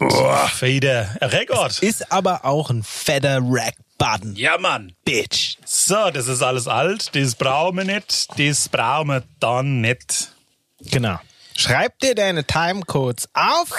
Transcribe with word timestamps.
Boah, 0.00 0.48
Fader. 0.48 1.14
Rekord. 1.20 1.82
Ist 1.82 2.10
aber 2.10 2.46
auch 2.46 2.70
ein 2.70 2.82
fetter 2.82 3.38
Rack-Button. 3.42 4.34
Ja, 4.34 4.56
Mann. 4.56 4.94
Bitch. 5.04 5.58
So, 5.66 6.10
das 6.10 6.26
ist 6.26 6.42
alles 6.42 6.66
alt. 6.66 7.14
Das 7.14 7.34
brauchen 7.34 7.76
wir 7.76 7.84
nicht. 7.84 8.28
Das 8.38 8.70
brauchen 8.70 9.08
wir 9.08 9.24
dann 9.40 9.82
nicht. 9.82 10.32
Genau. 10.80 11.20
Schreib 11.54 11.98
dir 11.98 12.14
deine 12.14 12.44
Timecodes 12.44 13.28
auf. 13.34 13.72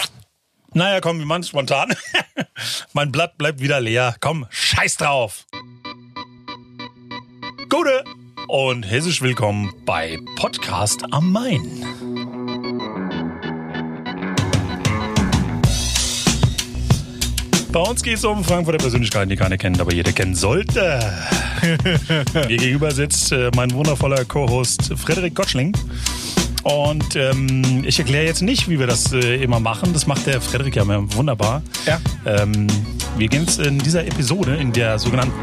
Naja, 0.73 1.01
komm, 1.01 1.17
wir 1.17 1.25
machen 1.25 1.43
spontan. 1.43 1.95
mein 2.93 3.11
Blatt 3.11 3.39
bleibt 3.39 3.59
wieder 3.59 3.79
leer. 3.79 4.15
Komm, 4.19 4.45
scheiß 4.51 4.97
drauf. 4.97 5.47
Gute 7.67 8.03
und 8.47 8.83
herzlich 8.83 9.23
willkommen 9.23 9.73
bei 9.85 10.19
Podcast 10.35 11.01
am 11.09 11.31
Main. 11.31 12.20
Bei 17.71 17.79
uns 17.79 18.03
geht 18.03 18.17
es 18.17 18.25
um 18.25 18.43
Frankfurter 18.43 18.79
Persönlichkeiten, 18.79 19.29
die 19.29 19.37
keiner 19.37 19.57
kennt, 19.57 19.79
aber 19.79 19.93
jeder 19.93 20.11
kennen 20.11 20.35
sollte. 20.35 20.99
Mir 22.33 22.57
gegenüber 22.57 22.91
sitzt 22.91 23.31
äh, 23.31 23.49
mein 23.55 23.71
wundervoller 23.71 24.25
Co-Host 24.25 24.91
Frederik 24.97 25.35
Gottschling. 25.35 25.71
Und 26.63 27.15
ähm, 27.15 27.85
ich 27.85 27.97
erkläre 27.97 28.25
jetzt 28.25 28.41
nicht, 28.41 28.67
wie 28.67 28.77
wir 28.77 28.87
das 28.87 29.13
äh, 29.13 29.41
immer 29.41 29.61
machen. 29.61 29.93
Das 29.93 30.05
macht 30.05 30.25
der 30.27 30.41
Frederik 30.41 30.75
ja 30.75 30.81
immer 30.81 31.13
wunderbar. 31.13 31.63
Ja. 31.85 32.01
Ähm, 32.25 32.67
wir 33.15 33.29
gehen 33.29 33.43
jetzt 33.43 33.59
in 33.59 33.79
dieser 33.79 34.05
Episode, 34.05 34.57
in 34.57 34.73
der 34.73 34.99
sogenannten 34.99 35.33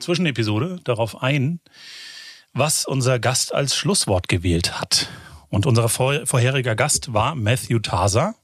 Zwischenepisode, 0.00 0.80
darauf 0.84 1.22
ein, 1.22 1.60
was 2.52 2.84
unser 2.84 3.18
Gast 3.18 3.54
als 3.54 3.74
Schlusswort 3.74 4.28
gewählt 4.28 4.78
hat. 4.78 5.08
Und 5.48 5.64
unser 5.64 5.88
vor 5.88 6.26
vorheriger 6.26 6.76
Gast 6.76 7.14
war 7.14 7.34
Matthew 7.34 7.78
Taser. 7.78 8.34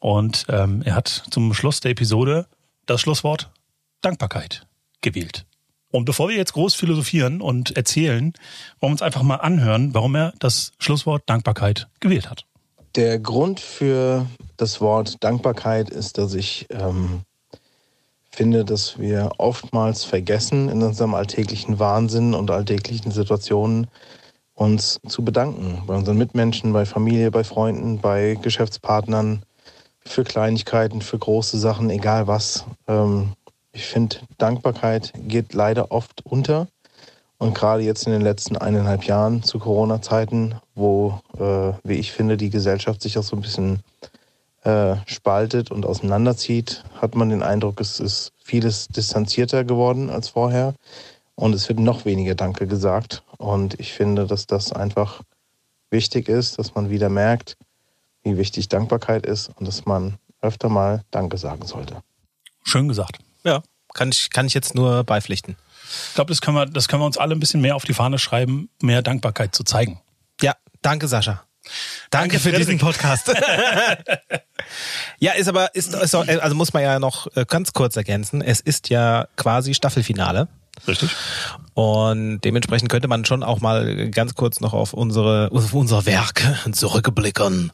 Und 0.00 0.46
ähm, 0.48 0.82
er 0.84 0.96
hat 0.96 1.08
zum 1.30 1.54
Schluss 1.54 1.80
der 1.80 1.92
Episode 1.92 2.46
das 2.86 3.00
Schlusswort 3.00 3.50
Dankbarkeit 4.00 4.66
gewählt. 5.02 5.46
Und 5.92 6.04
bevor 6.04 6.28
wir 6.28 6.36
jetzt 6.36 6.52
groß 6.52 6.74
philosophieren 6.74 7.40
und 7.40 7.76
erzählen, 7.76 8.32
wollen 8.80 8.90
wir 8.90 8.90
uns 8.90 9.02
einfach 9.02 9.22
mal 9.22 9.36
anhören, 9.36 9.94
warum 9.94 10.14
er 10.14 10.32
das 10.38 10.72
Schlusswort 10.78 11.22
Dankbarkeit 11.26 11.88
gewählt 12.00 12.30
hat. 12.30 12.44
Der 12.96 13.18
Grund 13.18 13.60
für 13.60 14.26
das 14.56 14.80
Wort 14.80 15.22
Dankbarkeit 15.22 15.90
ist, 15.90 16.18
dass 16.18 16.34
ich 16.34 16.66
ähm, 16.70 17.22
finde, 18.30 18.64
dass 18.64 18.98
wir 18.98 19.32
oftmals 19.38 20.04
vergessen 20.04 20.68
in 20.68 20.82
unserem 20.82 21.14
alltäglichen 21.14 21.78
Wahnsinn 21.78 22.34
und 22.34 22.50
alltäglichen 22.50 23.10
Situationen 23.10 23.88
uns 24.54 25.00
zu 25.08 25.24
bedanken 25.24 25.82
bei 25.86 25.94
unseren 25.94 26.18
Mitmenschen, 26.18 26.72
bei 26.72 26.84
Familie, 26.84 27.30
bei 27.30 27.44
Freunden, 27.44 27.98
bei 27.98 28.36
Geschäftspartnern, 28.40 29.42
für 30.04 30.24
Kleinigkeiten, 30.24 31.02
für 31.02 31.18
große 31.18 31.58
Sachen, 31.58 31.90
egal 31.90 32.26
was. 32.26 32.64
Ähm, 32.88 33.32
ich 33.72 33.86
finde, 33.86 34.16
Dankbarkeit 34.38 35.12
geht 35.16 35.54
leider 35.54 35.92
oft 35.92 36.24
unter. 36.24 36.66
Und 37.38 37.54
gerade 37.54 37.82
jetzt 37.82 38.06
in 38.06 38.12
den 38.12 38.20
letzten 38.20 38.56
eineinhalb 38.56 39.04
Jahren 39.04 39.42
zu 39.42 39.58
Corona-Zeiten, 39.58 40.56
wo, 40.74 41.20
äh, 41.38 41.72
wie 41.84 41.94
ich 41.94 42.12
finde, 42.12 42.36
die 42.36 42.50
Gesellschaft 42.50 43.00
sich 43.00 43.16
auch 43.16 43.22
so 43.22 43.34
ein 43.34 43.40
bisschen 43.40 43.80
äh, 44.64 44.96
spaltet 45.06 45.70
und 45.70 45.86
auseinanderzieht, 45.86 46.84
hat 47.00 47.14
man 47.14 47.30
den 47.30 47.42
Eindruck, 47.42 47.80
es 47.80 47.98
ist 47.98 48.32
vieles 48.36 48.88
distanzierter 48.88 49.64
geworden 49.64 50.10
als 50.10 50.28
vorher. 50.28 50.74
Und 51.34 51.54
es 51.54 51.66
wird 51.68 51.78
noch 51.78 52.04
weniger 52.04 52.34
Danke 52.34 52.66
gesagt. 52.66 53.22
Und 53.38 53.80
ich 53.80 53.94
finde, 53.94 54.26
dass 54.26 54.46
das 54.46 54.72
einfach 54.72 55.22
wichtig 55.90 56.28
ist, 56.28 56.58
dass 56.58 56.74
man 56.74 56.90
wieder 56.90 57.08
merkt, 57.08 57.56
wie 58.22 58.36
wichtig 58.36 58.68
Dankbarkeit 58.68 59.26
ist 59.26 59.50
und 59.56 59.66
dass 59.66 59.86
man 59.86 60.18
öfter 60.40 60.68
mal 60.68 61.04
Danke 61.10 61.38
sagen 61.38 61.66
sollte. 61.66 62.02
Schön 62.64 62.88
gesagt. 62.88 63.18
Ja, 63.44 63.62
kann 63.94 64.10
ich, 64.10 64.30
kann 64.30 64.46
ich 64.46 64.54
jetzt 64.54 64.74
nur 64.74 65.04
beipflichten. 65.04 65.56
Ich 66.08 66.14
glaube, 66.14 66.30
das 66.30 66.40
können, 66.40 66.56
wir, 66.56 66.66
das 66.66 66.88
können 66.88 67.02
wir 67.02 67.06
uns 67.06 67.18
alle 67.18 67.34
ein 67.34 67.40
bisschen 67.40 67.60
mehr 67.60 67.76
auf 67.76 67.84
die 67.84 67.94
Fahne 67.94 68.18
schreiben, 68.18 68.68
mehr 68.80 69.02
Dankbarkeit 69.02 69.54
zu 69.54 69.64
zeigen. 69.64 70.00
Ja, 70.40 70.54
danke 70.82 71.08
Sascha. 71.08 71.42
Danke, 72.10 72.38
Danke, 72.38 72.40
für 72.40 72.52
diesen. 72.52 72.78
Podcast. 72.78 73.28
ja, 75.18 75.32
ist 75.32 75.48
aber, 75.48 75.74
ist, 75.74 75.94
ist 75.94 76.14
auch, 76.14 76.26
also 76.26 76.56
muss 76.56 76.72
man 76.72 76.82
ja 76.82 76.98
noch 76.98 77.26
äh, 77.36 77.44
ganz 77.46 77.72
kurz 77.72 77.96
ergänzen. 77.96 78.42
Es 78.42 78.60
ist 78.60 78.88
ja 78.88 79.28
quasi 79.36 79.74
Staffelfinale. 79.74 80.48
Richtig? 80.86 81.10
Und 81.74 82.40
dementsprechend 82.40 82.90
könnte 82.90 83.08
man 83.08 83.24
schon 83.24 83.42
auch 83.42 83.60
mal 83.60 84.10
ganz 84.10 84.34
kurz 84.34 84.60
noch 84.60 84.72
auf 84.72 84.92
unsere, 84.92 85.50
auf 85.52 85.72
unser 85.72 86.06
Werk 86.06 86.42
zurückblicken. 86.72 87.72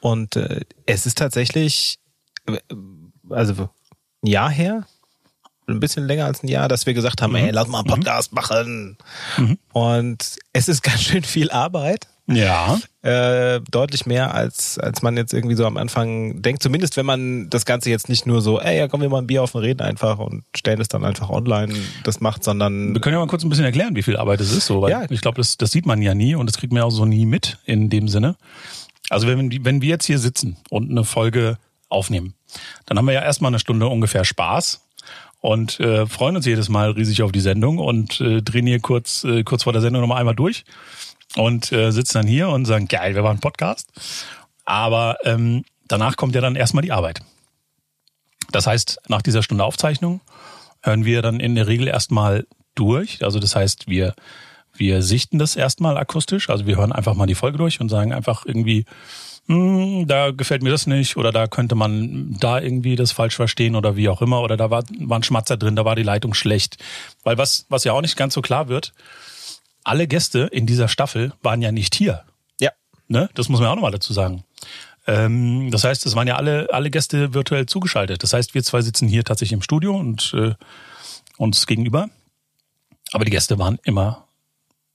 Und 0.00 0.36
äh, 0.36 0.60
es 0.86 1.06
ist 1.06 1.18
tatsächlich, 1.18 1.98
äh, 2.46 2.58
also 3.30 3.68
ein 4.22 4.28
Jahr 4.28 4.50
her, 4.50 4.86
ein 5.68 5.80
bisschen 5.80 6.06
länger 6.06 6.24
als 6.24 6.42
ein 6.42 6.48
Jahr, 6.48 6.68
dass 6.68 6.86
wir 6.86 6.94
gesagt 6.94 7.20
haben, 7.20 7.34
ey, 7.34 7.50
lass 7.50 7.68
mal 7.68 7.80
einen 7.80 7.88
Podcast 7.88 8.32
machen. 8.32 8.96
Und 9.72 10.36
es 10.52 10.68
ist 10.68 10.82
ganz 10.82 11.02
schön 11.02 11.24
viel 11.24 11.50
Arbeit. 11.50 12.08
Ja. 12.28 12.78
Äh, 13.02 13.60
deutlich 13.70 14.04
mehr 14.04 14.34
als 14.34 14.78
als 14.78 15.00
man 15.02 15.16
jetzt 15.16 15.32
irgendwie 15.32 15.54
so 15.54 15.64
am 15.64 15.76
Anfang 15.78 16.42
denkt. 16.42 16.62
Zumindest 16.62 16.96
wenn 16.96 17.06
man 17.06 17.48
das 17.48 17.64
Ganze 17.64 17.90
jetzt 17.90 18.08
nicht 18.08 18.26
nur 18.26 18.42
so, 18.42 18.60
ey, 18.60 18.78
ja, 18.78 18.88
kommen 18.88 19.02
wir 19.02 19.08
mal 19.08 19.18
ein 19.18 19.26
Bier 19.26 19.42
auf 19.42 19.54
und 19.54 19.62
reden 19.62 19.80
einfach 19.80 20.18
und 20.18 20.44
stellen 20.54 20.80
es 20.80 20.88
dann 20.88 21.04
einfach 21.04 21.30
online, 21.30 21.74
das 22.04 22.20
macht, 22.20 22.44
sondern 22.44 22.92
Wir 22.94 23.00
können 23.00 23.14
ja 23.14 23.20
mal 23.20 23.28
kurz 23.28 23.44
ein 23.44 23.48
bisschen 23.48 23.64
erklären, 23.64 23.96
wie 23.96 24.02
viel 24.02 24.16
Arbeit 24.16 24.40
es 24.40 24.52
ist. 24.52 24.66
So, 24.66 24.82
weil 24.82 24.90
Ja. 24.90 25.04
Ich 25.08 25.22
glaube, 25.22 25.38
das, 25.38 25.56
das 25.56 25.70
sieht 25.70 25.86
man 25.86 26.02
ja 26.02 26.14
nie 26.14 26.34
und 26.34 26.46
das 26.46 26.58
kriegt 26.58 26.72
man 26.72 26.80
ja 26.80 26.84
auch 26.84 26.90
so 26.90 27.06
nie 27.06 27.24
mit 27.24 27.58
in 27.64 27.88
dem 27.88 28.08
Sinne. 28.08 28.36
Also 29.08 29.26
wenn, 29.26 29.64
wenn 29.64 29.80
wir 29.80 29.88
jetzt 29.88 30.04
hier 30.04 30.18
sitzen 30.18 30.58
und 30.68 30.90
eine 30.90 31.04
Folge 31.04 31.56
aufnehmen, 31.88 32.34
dann 32.84 32.98
haben 32.98 33.06
wir 33.06 33.14
ja 33.14 33.22
erstmal 33.22 33.50
eine 33.50 33.58
Stunde 33.58 33.86
ungefähr 33.86 34.24
Spaß 34.26 34.82
und 35.40 35.80
äh, 35.80 36.06
freuen 36.06 36.36
uns 36.36 36.44
jedes 36.44 36.68
Mal 36.68 36.90
riesig 36.90 37.22
auf 37.22 37.32
die 37.32 37.40
Sendung 37.40 37.78
und 37.78 38.20
äh, 38.20 38.42
drehen 38.42 38.66
hier 38.66 38.80
kurz, 38.80 39.24
äh, 39.24 39.44
kurz 39.44 39.62
vor 39.62 39.72
der 39.72 39.80
Sendung 39.80 40.02
nochmal 40.02 40.18
einmal 40.18 40.34
durch 40.34 40.64
und 41.38 41.72
äh, 41.72 41.92
sitzen 41.92 42.18
dann 42.18 42.26
hier 42.26 42.48
und 42.48 42.64
sagen, 42.64 42.88
geil, 42.88 43.14
wir 43.14 43.24
ein 43.24 43.40
Podcast. 43.40 43.88
Aber 44.64 45.16
ähm, 45.24 45.64
danach 45.86 46.16
kommt 46.16 46.34
ja 46.34 46.40
dann 46.40 46.56
erstmal 46.56 46.82
die 46.82 46.92
Arbeit. 46.92 47.20
Das 48.50 48.66
heißt, 48.66 49.00
nach 49.08 49.22
dieser 49.22 49.42
Stunde 49.42 49.64
Aufzeichnung 49.64 50.20
hören 50.82 51.04
wir 51.04 51.22
dann 51.22 51.40
in 51.40 51.54
der 51.54 51.66
Regel 51.66 51.88
erstmal 51.88 52.46
durch. 52.74 53.22
Also 53.22 53.38
das 53.38 53.54
heißt, 53.54 53.88
wir, 53.88 54.14
wir 54.74 55.02
sichten 55.02 55.38
das 55.38 55.56
erstmal 55.56 55.96
akustisch. 55.96 56.50
Also 56.50 56.66
wir 56.66 56.76
hören 56.76 56.92
einfach 56.92 57.14
mal 57.14 57.26
die 57.26 57.34
Folge 57.34 57.58
durch 57.58 57.80
und 57.80 57.88
sagen 57.88 58.12
einfach 58.12 58.44
irgendwie, 58.44 58.84
hm, 59.46 60.06
da 60.06 60.30
gefällt 60.30 60.62
mir 60.62 60.70
das 60.70 60.86
nicht 60.86 61.16
oder 61.16 61.32
da 61.32 61.46
könnte 61.46 61.74
man 61.74 62.36
da 62.38 62.60
irgendwie 62.60 62.96
das 62.96 63.12
falsch 63.12 63.36
verstehen 63.36 63.76
oder 63.76 63.96
wie 63.96 64.08
auch 64.08 64.22
immer 64.22 64.42
oder 64.42 64.56
da 64.56 64.70
war, 64.70 64.82
war 65.00 65.18
ein 65.18 65.22
Schmatzer 65.22 65.56
drin, 65.56 65.76
da 65.76 65.84
war 65.84 65.96
die 65.96 66.02
Leitung 66.02 66.34
schlecht. 66.34 66.78
Weil 67.22 67.38
was, 67.38 67.64
was 67.68 67.84
ja 67.84 67.92
auch 67.92 68.02
nicht 68.02 68.16
ganz 68.16 68.34
so 68.34 68.42
klar 68.42 68.68
wird, 68.68 68.92
alle 69.88 70.06
Gäste 70.06 70.40
in 70.52 70.66
dieser 70.66 70.88
Staffel 70.88 71.32
waren 71.42 71.62
ja 71.62 71.72
nicht 71.72 71.94
hier. 71.94 72.24
ja, 72.60 72.70
Ne? 73.08 73.28
Das 73.34 73.48
muss 73.48 73.60
man 73.60 73.68
auch 73.68 73.74
nochmal 73.74 73.92
dazu 73.92 74.12
sagen. 74.12 74.44
Ähm, 75.06 75.70
das 75.70 75.84
heißt, 75.84 76.04
es 76.04 76.14
waren 76.14 76.28
ja 76.28 76.36
alle, 76.36 76.68
alle 76.72 76.90
Gäste 76.90 77.32
virtuell 77.32 77.66
zugeschaltet. 77.66 78.22
Das 78.22 78.32
heißt, 78.34 78.54
wir 78.54 78.62
zwei 78.62 78.82
sitzen 78.82 79.08
hier 79.08 79.24
tatsächlich 79.24 79.54
im 79.54 79.62
Studio 79.62 79.96
und 79.96 80.34
äh, 80.34 80.54
uns 81.38 81.66
gegenüber. 81.66 82.10
Aber 83.12 83.24
die 83.24 83.30
Gäste 83.30 83.58
waren 83.58 83.78
immer 83.84 84.26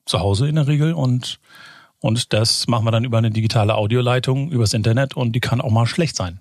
zu 0.06 0.20
Hause 0.20 0.48
in 0.48 0.56
der 0.56 0.68
Regel 0.68 0.94
und, 0.94 1.40
und 2.00 2.34
das 2.34 2.68
machen 2.68 2.86
wir 2.86 2.92
dann 2.92 3.06
über 3.06 3.18
eine 3.18 3.31
digitale 3.31 3.74
Audioleitung 3.75 4.52
übers 4.52 4.74
Internet 4.74 5.16
und 5.16 5.31
die 5.31 5.40
kann 5.40 5.62
auch 5.62 5.72
mal 5.72 5.88
schlecht 5.88 6.16
sein. 6.16 6.40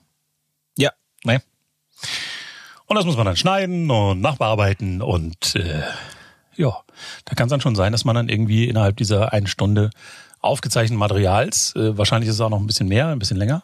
ja, 0.76 0.90
Ne? 1.24 1.40
Und 2.86 2.96
das 2.96 3.06
muss 3.06 3.16
man 3.16 3.24
dann 3.24 3.36
schneiden 3.36 3.90
und 3.90 4.20
nachbearbeiten 4.20 5.00
und 5.00 5.54
äh, 5.56 5.82
ja, 6.56 6.76
da 7.24 7.34
kann 7.34 7.46
es 7.46 7.50
dann 7.50 7.60
schon 7.60 7.74
sein, 7.74 7.92
dass 7.92 8.04
man 8.04 8.14
dann 8.14 8.28
irgendwie 8.28 8.68
innerhalb 8.68 8.96
dieser 8.96 9.32
einen 9.32 9.46
Stunde 9.46 9.90
aufgezeichneten 10.40 10.98
Materials, 10.98 11.74
äh, 11.76 11.96
wahrscheinlich 11.96 12.28
ist 12.28 12.36
es 12.36 12.40
auch 12.40 12.50
noch 12.50 12.60
ein 12.60 12.66
bisschen 12.66 12.88
mehr, 12.88 13.08
ein 13.08 13.18
bisschen 13.18 13.36
länger, 13.36 13.62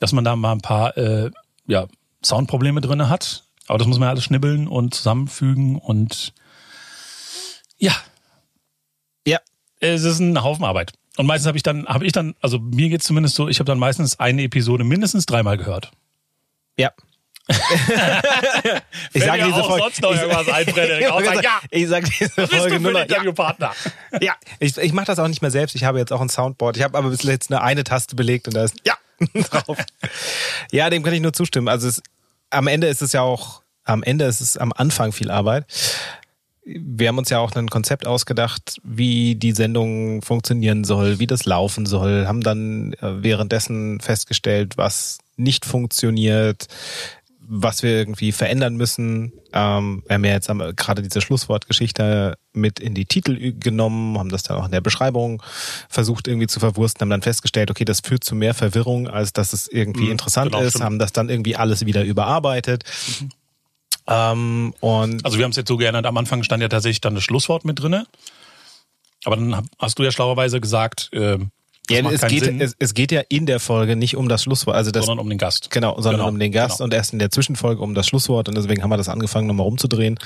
dass 0.00 0.12
man 0.12 0.24
da 0.24 0.36
mal 0.36 0.52
ein 0.52 0.60
paar 0.60 0.96
äh, 0.96 1.30
ja, 1.66 1.86
Soundprobleme 2.24 2.80
drinne 2.80 3.08
hat. 3.08 3.44
Aber 3.66 3.78
das 3.78 3.86
muss 3.86 3.98
man 3.98 4.06
ja 4.06 4.10
alles 4.10 4.24
schnibbeln 4.24 4.68
und 4.68 4.94
zusammenfügen 4.94 5.78
und 5.78 6.34
ja, 7.78 7.94
ja, 9.26 9.38
es 9.80 10.04
ist 10.04 10.18
ein 10.18 10.42
Haufen 10.42 10.64
Arbeit. 10.64 10.92
Und 11.16 11.26
meistens 11.26 11.46
habe 11.46 11.56
ich 11.56 11.62
dann, 11.62 11.86
habe 11.86 12.04
ich 12.04 12.12
dann, 12.12 12.34
also 12.40 12.58
mir 12.58 12.88
geht's 12.88 13.06
zumindest 13.06 13.36
so, 13.36 13.48
ich 13.48 13.60
habe 13.60 13.66
dann 13.66 13.78
meistens 13.78 14.18
eine 14.18 14.42
Episode 14.42 14.84
mindestens 14.84 15.26
dreimal 15.26 15.56
gehört. 15.56 15.92
ja. 16.76 16.90
Ich 17.46 19.22
sage 19.22 19.44
diese 19.44 19.56
auch 19.56 19.66
Folge. 19.66 19.82
sonst 19.82 20.00
noch 20.00 20.14
ich, 20.14 20.20
irgendwas 20.20 20.48
ein, 20.48 20.66
Frederik? 20.66 21.10
Außer, 21.10 21.42
ja, 21.42 21.60
ich 21.70 21.88
sage 21.88 22.08
diese 22.08 22.46
Folge 22.46 22.80
nur 22.80 22.92
noch. 22.92 23.00
Ja, 23.00 23.04
Interviewpartner? 23.04 23.72
ja. 24.20 24.34
Ich, 24.60 24.76
ich 24.78 24.92
mache 24.94 25.06
das 25.06 25.18
auch 25.18 25.28
nicht 25.28 25.42
mehr 25.42 25.50
selbst. 25.50 25.76
Ich 25.76 25.84
habe 25.84 25.98
jetzt 25.98 26.12
auch 26.12 26.22
ein 26.22 26.30
Soundboard. 26.30 26.76
Ich 26.78 26.82
habe 26.82 26.96
aber 26.96 27.10
bis 27.10 27.22
jetzt 27.22 27.50
nur 27.50 27.62
eine 27.62 27.84
Taste 27.84 28.16
belegt 28.16 28.48
und 28.48 28.54
da 28.54 28.64
ist 28.64 28.76
ja 28.84 28.94
drauf. 29.50 29.76
ja, 30.72 30.88
dem 30.88 31.02
kann 31.02 31.12
ich 31.12 31.20
nur 31.20 31.34
zustimmen. 31.34 31.68
Also 31.68 31.86
es, 31.86 32.02
am 32.50 32.66
Ende 32.66 32.86
ist 32.86 33.02
es 33.02 33.12
ja 33.12 33.20
auch, 33.20 33.60
am 33.84 34.02
Ende 34.02 34.24
ist 34.24 34.40
es 34.40 34.56
am 34.56 34.72
Anfang 34.72 35.12
viel 35.12 35.30
Arbeit. 35.30 35.66
wir 36.64 37.08
haben 37.08 37.18
uns 37.18 37.28
ja 37.28 37.40
auch 37.40 37.52
ein 37.52 37.68
Konzept 37.68 38.06
ausgedacht, 38.06 38.80
wie 38.82 39.34
die 39.34 39.52
Sendung 39.52 40.22
funktionieren 40.22 40.84
soll, 40.84 41.18
wie 41.18 41.26
das 41.26 41.44
laufen 41.44 41.84
soll, 41.84 42.26
haben 42.26 42.40
dann 42.40 42.94
äh, 42.94 43.22
währenddessen 43.22 44.00
festgestellt, 44.00 44.78
was 44.78 45.18
nicht 45.36 45.66
funktioniert, 45.66 46.68
was 47.46 47.82
wir 47.82 47.90
irgendwie 47.90 48.32
verändern 48.32 48.76
müssen. 48.76 49.32
Ähm, 49.52 50.02
wir 50.06 50.14
haben 50.14 50.24
ja 50.24 50.32
jetzt 50.32 50.48
gerade 50.76 51.02
diese 51.02 51.20
Schlusswortgeschichte 51.20 52.36
mit 52.52 52.80
in 52.80 52.94
die 52.94 53.04
Titel 53.04 53.52
genommen, 53.58 54.18
haben 54.18 54.28
das 54.28 54.42
dann 54.42 54.58
auch 54.58 54.66
in 54.66 54.72
der 54.72 54.80
Beschreibung 54.80 55.42
versucht 55.88 56.28
irgendwie 56.28 56.46
zu 56.46 56.60
verwursten, 56.60 57.02
haben 57.02 57.10
dann 57.10 57.22
festgestellt, 57.22 57.70
okay, 57.70 57.84
das 57.84 58.00
führt 58.00 58.24
zu 58.24 58.34
mehr 58.34 58.54
Verwirrung, 58.54 59.08
als 59.08 59.32
dass 59.32 59.52
es 59.52 59.68
irgendwie 59.68 60.04
mhm, 60.04 60.12
interessant 60.12 60.52
genau, 60.52 60.64
ist, 60.64 60.70
stimmt. 60.70 60.84
haben 60.84 60.98
das 60.98 61.12
dann 61.12 61.28
irgendwie 61.28 61.56
alles 61.56 61.86
wieder 61.86 62.04
überarbeitet. 62.04 62.84
Mhm. 63.20 63.30
Ähm, 64.06 64.74
und 64.80 65.24
also 65.24 65.38
wir 65.38 65.44
haben 65.44 65.50
es 65.50 65.56
jetzt 65.56 65.68
so 65.68 65.76
geändert, 65.76 66.06
am 66.06 66.16
Anfang 66.16 66.42
stand 66.42 66.62
ja 66.62 66.68
tatsächlich 66.68 67.00
dann 67.00 67.14
das 67.14 67.24
Schlusswort 67.24 67.64
mit 67.64 67.80
drinne. 67.80 68.06
Aber 69.24 69.36
dann 69.36 69.66
hast 69.78 69.98
du 69.98 70.02
ja 70.02 70.10
schlauerweise 70.10 70.60
gesagt, 70.60 71.10
äh, 71.12 71.38
ja, 71.90 72.00
es 72.10 72.22
geht, 72.22 72.60
es, 72.60 72.74
es, 72.78 72.94
geht 72.94 73.12
ja 73.12 73.22
in 73.28 73.46
der 73.46 73.60
Folge 73.60 73.94
nicht 73.96 74.16
um 74.16 74.28
das 74.28 74.42
Schlusswort, 74.42 74.76
also 74.76 74.90
das, 74.90 75.04
sondern 75.04 75.22
um 75.22 75.28
den 75.28 75.38
Gast. 75.38 75.70
Genau, 75.70 75.94
sondern 75.96 76.20
genau, 76.20 76.28
um 76.28 76.38
den 76.38 76.52
Gast 76.52 76.78
genau. 76.78 76.84
und 76.84 76.94
erst 76.94 77.12
in 77.12 77.18
der 77.18 77.30
Zwischenfolge 77.30 77.82
um 77.82 77.94
das 77.94 78.06
Schlusswort 78.06 78.48
und 78.48 78.56
deswegen 78.56 78.82
haben 78.82 78.90
wir 78.90 78.96
das 78.96 79.08
angefangen, 79.08 79.46
nochmal 79.46 79.64
rumzudrehen. 79.64 80.18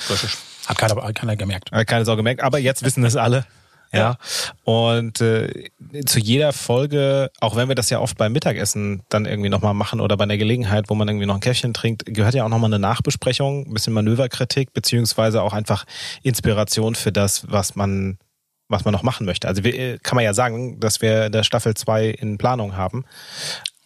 Hat 0.66 0.78
keiner, 0.78 1.02
hat 1.02 1.14
keiner 1.14 1.36
gemerkt. 1.36 1.72
Hat 1.72 1.86
keiner 1.86 2.04
so 2.04 2.14
gemerkt, 2.14 2.42
aber 2.42 2.58
jetzt 2.58 2.84
wissen 2.84 3.04
es 3.04 3.16
alle. 3.16 3.44
Ja. 3.92 3.98
ja. 3.98 4.18
Und 4.64 5.20
äh, 5.20 5.70
zu 6.04 6.20
jeder 6.20 6.52
Folge, 6.52 7.30
auch 7.40 7.56
wenn 7.56 7.68
wir 7.68 7.74
das 7.74 7.90
ja 7.90 8.00
oft 8.00 8.18
beim 8.18 8.32
Mittagessen 8.32 9.02
dann 9.08 9.24
irgendwie 9.24 9.48
nochmal 9.48 9.74
machen 9.74 10.00
oder 10.00 10.16
bei 10.16 10.24
einer 10.24 10.36
Gelegenheit, 10.36 10.84
wo 10.88 10.94
man 10.94 11.08
irgendwie 11.08 11.26
noch 11.26 11.34
ein 11.34 11.40
Käffchen 11.40 11.74
trinkt, 11.74 12.04
gehört 12.06 12.34
ja 12.34 12.44
auch 12.44 12.48
nochmal 12.48 12.68
eine 12.68 12.78
Nachbesprechung, 12.78 13.66
ein 13.66 13.74
bisschen 13.74 13.94
Manöverkritik, 13.94 14.72
beziehungsweise 14.72 15.42
auch 15.42 15.52
einfach 15.52 15.86
Inspiration 16.22 16.94
für 16.94 17.12
das, 17.12 17.50
was 17.50 17.76
man 17.76 18.18
was 18.68 18.84
man 18.84 18.92
noch 18.92 19.02
machen 19.02 19.26
möchte. 19.26 19.48
Also 19.48 19.64
wir, 19.64 19.74
äh, 19.74 19.98
kann 20.02 20.16
man 20.16 20.24
ja 20.24 20.34
sagen, 20.34 20.80
dass 20.80 21.00
wir 21.00 21.30
der 21.30 21.42
Staffel 21.42 21.74
2 21.74 22.08
in 22.08 22.38
Planung 22.38 22.76
haben. 22.76 23.04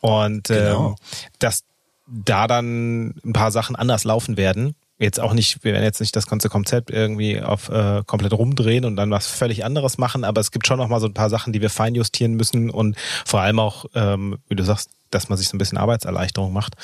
Und 0.01 0.49
genau. 0.49 0.89
ähm, 0.89 0.95
dass 1.39 1.65
da 2.07 2.47
dann 2.47 3.15
ein 3.25 3.33
paar 3.33 3.53
Sachen 3.53 3.77
anders 3.77 4.05
laufen 4.05 4.37
werden 4.37 4.75
jetzt 5.03 5.21
auch 5.21 5.33
nicht, 5.35 5.65
wir 5.65 5.73
werden 5.73 5.85
jetzt 5.85 6.01
nicht 6.01 6.15
das 6.15 6.27
ganze 6.27 6.49
Konzept 6.49 6.91
irgendwie 6.91 7.41
auf 7.41 7.69
äh, 7.69 8.03
komplett 8.07 8.33
rumdrehen 8.33 8.85
und 8.85 8.97
dann 8.97 9.11
was 9.11 9.27
völlig 9.27 9.65
anderes 9.65 9.99
machen, 9.99 10.25
aber 10.25 10.41
es 10.41 10.53
gibt 10.53 10.67
schon 10.67 10.79
noch 10.79 10.89
mal 10.89 11.01
so 11.01 11.07
ein 11.07 11.15
paar 11.15 11.29
Sachen, 11.29 11.53
die 11.53 11.61
wir 11.61 11.71
feinjustieren 11.71 12.35
müssen 12.35 12.71
und 12.71 12.97
vor 13.27 13.41
allem 13.41 13.59
auch, 13.59 13.87
ähm, 13.95 14.39
wie 14.49 14.55
du 14.55 14.65
sagst, 14.65 14.91
dass 15.11 15.29
man 15.29 15.37
sich 15.37 15.49
so 15.49 15.57
ein 15.57 15.59
bisschen 15.59 15.79
Arbeitserleichterung 15.79 16.53
macht. 16.53 16.75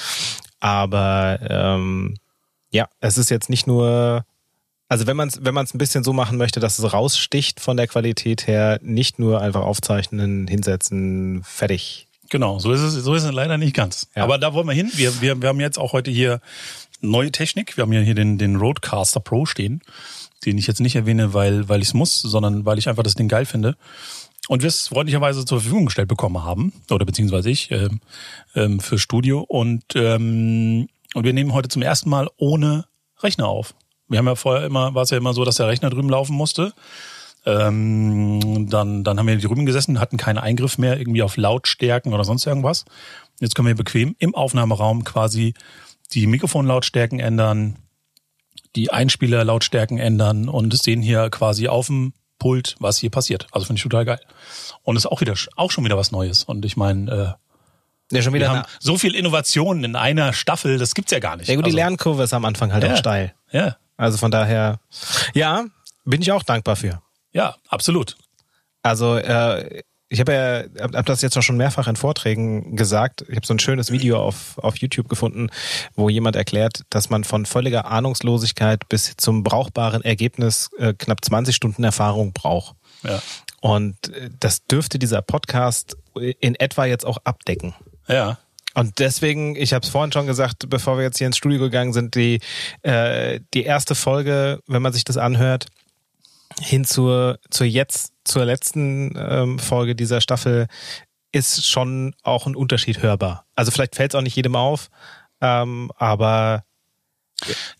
Aber 0.61 1.39
ähm, 1.49 2.17
ja, 2.71 2.89
es 3.01 3.17
ist 3.17 3.31
jetzt 3.31 3.49
nicht 3.49 3.67
nur 3.67 4.25
also 4.89 5.07
wenn 5.07 5.17
man 5.17 5.29
es 5.29 5.45
wenn 5.45 5.55
man 5.55 5.65
es 5.65 5.75
ein 5.75 5.79
bisschen 5.79 6.05
so 6.05 6.13
machen 6.13 6.39
möchte, 6.39 6.61
dass 6.61 6.79
es 6.79 6.93
raussticht 6.93 7.61
von 7.61 7.77
der 7.77 7.87
Qualität 7.87 8.47
her, 8.47 8.79
nicht 8.83 9.19
nur 9.19 9.41
einfach 9.41 9.63
aufzeichnen, 9.63 10.47
hinsetzen, 10.47 11.43
fertig. 11.45 12.07
Genau, 12.31 12.59
so 12.59 12.73
ist 12.73 12.81
es 12.81 12.95
so 12.95 13.15
ist 13.15 13.25
es 13.25 13.33
leider 13.33 13.59
nicht 13.59 13.75
ganz. 13.75 14.09
Ja. 14.15 14.25
Aber 14.25 14.39
da 14.39 14.55
wollen 14.55 14.67
wir 14.67 14.75
hin. 14.75 14.91
Wir, 14.95 15.21
wir 15.21 15.41
wir 15.41 15.49
haben 15.49 15.61
jetzt 15.61 15.79
auch 15.79 15.93
heute 15.93 16.11
hier 16.11 16.41
neue 17.01 17.33
Technik. 17.33 17.77
Wir 17.77 17.83
haben 17.83 17.93
ja 17.93 18.01
hier 18.01 18.15
den, 18.15 18.39
den 18.39 18.57
Roadcaster 18.57 19.21
Pro 19.21 19.47
stehen, 19.47 19.83
den 20.45 20.59
ich 20.59 20.67
jetzt 20.67 20.81
nicht 20.81 20.97
erwähne, 20.97 21.35
weil, 21.35 21.69
weil 21.69 21.83
ich 21.83 21.89
es 21.89 21.95
muss, 21.95 22.21
sondern 22.21 22.65
weil 22.65 22.79
ich 22.79 22.89
einfach 22.89 23.03
das 23.03 23.15
Ding 23.15 23.29
geil 23.29 23.47
finde. 23.47 23.77
Und 24.49 24.63
wir 24.63 24.69
es 24.69 24.89
freundlicherweise 24.89 25.45
zur 25.45 25.61
Verfügung 25.61 25.87
gestellt 25.87 26.09
bekommen 26.09 26.43
haben, 26.43 26.73
oder 26.91 27.05
beziehungsweise 27.05 27.51
ich, 27.51 27.71
äh, 27.71 27.91
ähm, 28.55 28.81
für 28.81 28.99
Studio. 28.99 29.41
Und, 29.41 29.85
ähm, 29.95 30.89
und 31.15 31.25
wir 31.25 31.35
nehmen 31.35 31.53
heute 31.53 31.69
zum 31.69 31.83
ersten 31.83 32.09
Mal 32.09 32.29
ohne 32.39 32.87
Rechner 33.23 33.47
auf. 33.47 33.75
Wir 34.09 34.19
haben 34.19 34.27
ja 34.27 34.35
vorher 34.35 34.67
immer, 34.67 34.95
war 34.95 35.03
es 35.03 35.11
ja 35.11 35.19
immer 35.19 35.35
so, 35.35 35.45
dass 35.45 35.57
der 35.57 35.69
Rechner 35.69 35.91
drüben 35.91 36.09
laufen 36.09 36.35
musste. 36.35 36.73
Ähm, 37.47 38.69
dann, 38.69 39.05
dann 39.05 39.19
haben 39.19 39.27
wir 39.27 39.39
drüben 39.39 39.65
gesessen, 39.65 40.01
hatten 40.01 40.17
keinen 40.17 40.39
Eingriff 40.39 40.77
mehr 40.79 40.99
irgendwie 40.99 41.23
auf 41.23 41.37
Lautstärken 41.37 42.13
oder 42.13 42.25
sonst 42.25 42.47
irgendwas. 42.47 42.85
Jetzt 43.41 43.55
können 43.55 43.69
wir 43.69 43.75
bequem 43.75 44.17
im 44.19 44.35
Aufnahmeraum 44.35 45.05
quasi 45.05 45.55
die 46.13 46.27
Mikrofonlautstärken 46.27 47.21
ändern, 47.21 47.77
die 48.77 48.91
Einspielerlautstärken 48.91 49.99
ändern 49.99 50.49
und 50.49 50.77
sehen 50.77 51.01
hier 51.03 51.31
quasi 51.31 51.69
auf 51.69 51.87
dem 51.87 52.13
Pult, 52.39 52.77
was 52.79 52.99
hier 52.99 53.11
passiert. 53.11 53.47
Also 53.53 53.67
finde 53.67 53.79
ich 53.79 53.83
total 53.83 54.05
geil. 54.05 54.21
Und 54.83 54.97
ist 54.97 55.07
auch 55.07 55.21
wieder 55.21 55.35
auch 55.57 55.71
schon 55.71 55.85
wieder 55.85 55.97
was 55.97 56.13
Neues. 56.13 56.45
Und 56.45 56.65
ich 56.65 56.77
meine, 56.77 57.37
äh, 58.11 58.15
ja, 58.17 58.23
schon 58.23 58.33
wieder 58.33 58.47
wir 58.47 58.51
haben 58.51 58.67
so 58.81 58.97
viel 58.97 59.15
Innovation 59.15 59.85
in 59.85 59.97
einer 59.97 60.33
Staffel, 60.33 60.79
das 60.79 60.95
gibt's 60.95 61.13
ja 61.13 61.19
gar 61.19 61.37
nicht. 61.37 61.49
Ja 61.49 61.57
gut, 61.57 61.65
also, 61.65 61.75
die 61.75 61.81
Lernkurve 61.81 62.23
ist 62.23 62.33
am 62.33 62.45
Anfang 62.45 62.73
halt 62.73 62.85
ja, 62.85 62.93
auch 62.93 62.97
steil. 62.97 63.35
Ja. 63.51 63.77
Also 63.99 64.17
von 64.17 64.31
daher, 64.31 64.81
ja, 65.35 65.67
bin 66.05 66.23
ich 66.23 66.33
auch 66.33 66.43
dankbar 66.43 66.77
für. 66.77 67.03
Ja, 67.33 67.57
absolut. 67.69 68.17
Also 68.83 69.17
äh, 69.17 69.83
ich 70.09 70.21
habe 70.21 70.33
ja, 70.33 70.83
hab 70.83 71.05
das 71.05 71.21
jetzt 71.21 71.37
auch 71.37 71.43
schon 71.43 71.59
mehrfach 71.59 71.87
in 71.87 71.97
Vorträgen 71.97 72.77
gesagt. 72.77 73.27
Ich 73.29 73.37
habe 73.37 73.47
so 73.47 73.53
ein 73.53 73.59
schönes 73.59 73.91
Video 73.91 74.19
auf, 74.19 74.57
auf 74.59 74.79
YouTube 74.79 75.09
gefunden, 75.09 75.51
wo 75.95 76.09
jemand 76.09 76.37
erklärt, 76.37 76.85
dass 76.89 77.11
man 77.11 77.25
von 77.25 77.45
völliger 77.45 77.87
Ahnungslosigkeit 77.87 78.89
bis 78.89 79.17
zum 79.17 79.43
brauchbaren 79.43 80.03
Ergebnis 80.03 80.71
äh, 80.79 80.95
knapp 80.95 81.23
20 81.23 81.55
Stunden 81.55 81.85
Erfahrung 81.85 82.33
braucht. 82.33 82.77
Ja. 83.03 83.21
Und 83.61 84.15
äh, 84.15 84.31
das 84.41 84.65
dürfte 84.65 84.99
dieser 84.99 85.21
Podcast 85.21 85.97
in 86.15 86.55
etwa 86.55 86.87
jetzt 86.87 87.05
auch 87.05 87.19
abdecken. 87.25 87.75
Ja. 88.07 88.39
Und 88.79 89.01
deswegen, 89.01 89.57
ich 89.57 89.73
habe 89.73 89.85
es 89.85 89.91
vorhin 89.91 90.13
schon 90.13 90.29
gesagt, 90.29 90.71
bevor 90.71 90.99
wir 90.99 91.03
jetzt 91.03 91.19
hier 91.19 91.27
ins 91.27 91.37
Studio 91.37 91.59
gegangen 91.59 91.93
sind, 91.93 92.15
die, 92.15 92.39
äh, 92.83 93.41
die 93.53 93.65
erste 93.65 93.97
Folge, 93.97 94.61
wenn 94.69 94.83
man 94.83 94.93
sich 94.93 95.03
das 95.03 95.17
anhört, 95.17 95.67
hin 96.61 96.85
zur, 96.85 97.41
zur 97.51 97.67
jetzt, 97.67 98.13
zur 98.23 98.45
letzten 98.45 99.15
ähm, 99.17 99.59
Folge 99.59 99.97
dieser 99.97 100.21
Staffel 100.21 100.69
ist 101.33 101.67
schon 101.67 102.15
auch 102.23 102.47
ein 102.47 102.55
Unterschied 102.55 103.03
hörbar. 103.03 103.47
Also 103.57 103.73
vielleicht 103.73 103.97
fällt 103.97 104.13
es 104.13 104.15
auch 104.15 104.23
nicht 104.23 104.37
jedem 104.37 104.55
auf, 104.55 104.91
ähm, 105.41 105.91
aber 105.97 106.63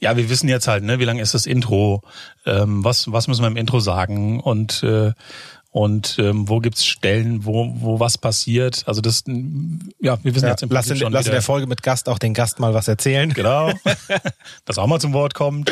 ja, 0.01 0.17
wir 0.17 0.29
wissen 0.29 0.49
jetzt 0.49 0.67
halt, 0.67 0.83
ne, 0.83 0.99
wie 0.99 1.05
lang 1.05 1.21
ist 1.21 1.33
das 1.33 1.47
Intro, 1.47 2.03
ähm, 2.45 2.83
was, 2.83 3.11
was 3.13 3.29
müssen 3.29 3.43
wir 3.43 3.49
im 3.49 3.57
Intro 3.57 3.79
sagen 3.79 4.41
und 4.41 4.83
äh, 4.83 5.13
und 5.71 6.17
ähm, 6.19 6.49
wo 6.49 6.61
gibt's 6.61 6.85
Stellen, 6.85 7.45
wo, 7.45 7.73
wo 7.75 8.01
was 8.01 8.17
passiert. 8.17 8.85
Also 8.87 9.01
das, 9.01 9.25
ja, 10.01 10.19
wir 10.23 10.35
wissen 10.35 10.45
ja, 10.45 10.51
jetzt 10.51 10.63
im 10.63 10.69
Prinzip 10.69 10.91
lass 10.91 10.99
schon 10.99 11.13
Lass 11.13 11.27
in 11.27 11.33
der 11.33 11.43
Folge 11.43 11.67
mit 11.67 11.83
Gast 11.83 12.09
auch 12.09 12.19
den 12.19 12.35
Gast 12.35 12.59
mal 12.59 12.75
was 12.75 12.89
erzählen. 12.89 13.33
Genau, 13.33 13.73
dass 14.65 14.79
auch 14.79 14.87
mal 14.87 15.01
zum 15.01 15.13
Wort 15.13 15.35
kommt. 15.35 15.71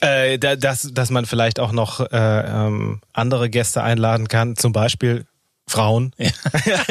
Äh, 0.00 0.38
dass, 0.38 0.90
dass 0.94 1.10
man 1.10 1.26
vielleicht 1.26 1.60
auch 1.60 1.72
noch 1.72 2.00
äh, 2.00 2.06
ähm, 2.10 3.02
andere 3.12 3.50
Gäste 3.50 3.82
einladen 3.82 4.28
kann, 4.28 4.56
zum 4.56 4.72
Beispiel 4.72 5.26
Frauen. 5.68 6.12
Ja. 6.16 6.30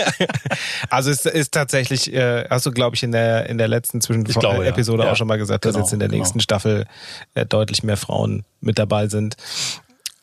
also 0.90 1.10
es 1.10 1.26
ist 1.26 1.54
tatsächlich, 1.54 2.14
äh, 2.14 2.46
hast 2.50 2.68
du, 2.68 2.72
glaube 2.72 2.96
ich, 2.96 3.04
in 3.04 3.12
der 3.12 3.50
in 3.50 3.58
der 3.58 3.68
letzten 3.68 4.00
Zwischen 4.00 4.26
glaube, 4.26 4.66
Episode 4.66 5.04
ja. 5.04 5.12
auch 5.12 5.16
schon 5.16 5.28
mal 5.28 5.40
gesagt, 5.40 5.64
genau, 5.64 5.74
dass 5.74 5.82
jetzt 5.82 5.94
in 5.94 6.00
der 6.00 6.08
genau. 6.08 6.20
nächsten 6.20 6.40
Staffel 6.40 6.86
äh, 7.34 7.48
deutlich 7.48 7.82
mehr 7.82 7.98
Frauen 7.98 8.46
mit 8.62 8.78
dabei 8.78 9.08
sind. 9.08 9.36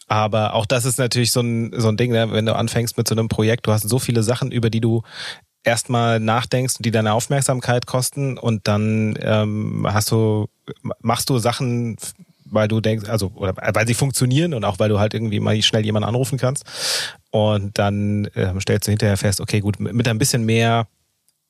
Aber 0.06 0.54
auch 0.54 0.66
das 0.66 0.84
ist 0.84 0.98
natürlich 0.98 1.32
so 1.32 1.40
ein, 1.40 1.72
so 1.76 1.88
ein 1.88 1.96
Ding, 1.96 2.12
ne? 2.12 2.30
wenn 2.30 2.46
du 2.46 2.54
anfängst 2.54 2.96
mit 2.96 3.08
so 3.08 3.14
einem 3.14 3.28
Projekt, 3.28 3.66
du 3.66 3.72
hast 3.72 3.88
so 3.88 3.98
viele 3.98 4.22
Sachen, 4.22 4.52
über 4.52 4.70
die 4.70 4.80
du 4.80 5.02
erstmal 5.64 6.20
nachdenkst, 6.20 6.76
die 6.78 6.92
deine 6.92 7.12
Aufmerksamkeit 7.12 7.86
kosten 7.86 8.38
und 8.38 8.68
dann 8.68 9.18
ähm, 9.20 9.86
hast 9.88 10.12
du, 10.12 10.46
machst 11.00 11.28
du 11.28 11.38
Sachen, 11.38 11.96
weil 12.44 12.68
du 12.68 12.80
denkst, 12.80 13.08
also, 13.08 13.32
oder 13.34 13.54
weil 13.56 13.86
sie 13.88 13.94
funktionieren 13.94 14.54
und 14.54 14.64
auch 14.64 14.78
weil 14.78 14.88
du 14.88 15.00
halt 15.00 15.12
irgendwie 15.12 15.40
mal 15.40 15.60
schnell 15.62 15.84
jemanden 15.84 16.08
anrufen 16.08 16.38
kannst. 16.38 16.64
Und 17.30 17.76
dann 17.78 18.26
äh, 18.26 18.58
stellst 18.60 18.86
du 18.86 18.92
hinterher 18.92 19.16
fest, 19.16 19.40
okay, 19.40 19.58
gut, 19.60 19.80
mit 19.80 20.06
ein 20.06 20.18
bisschen 20.18 20.44
mehr 20.44 20.86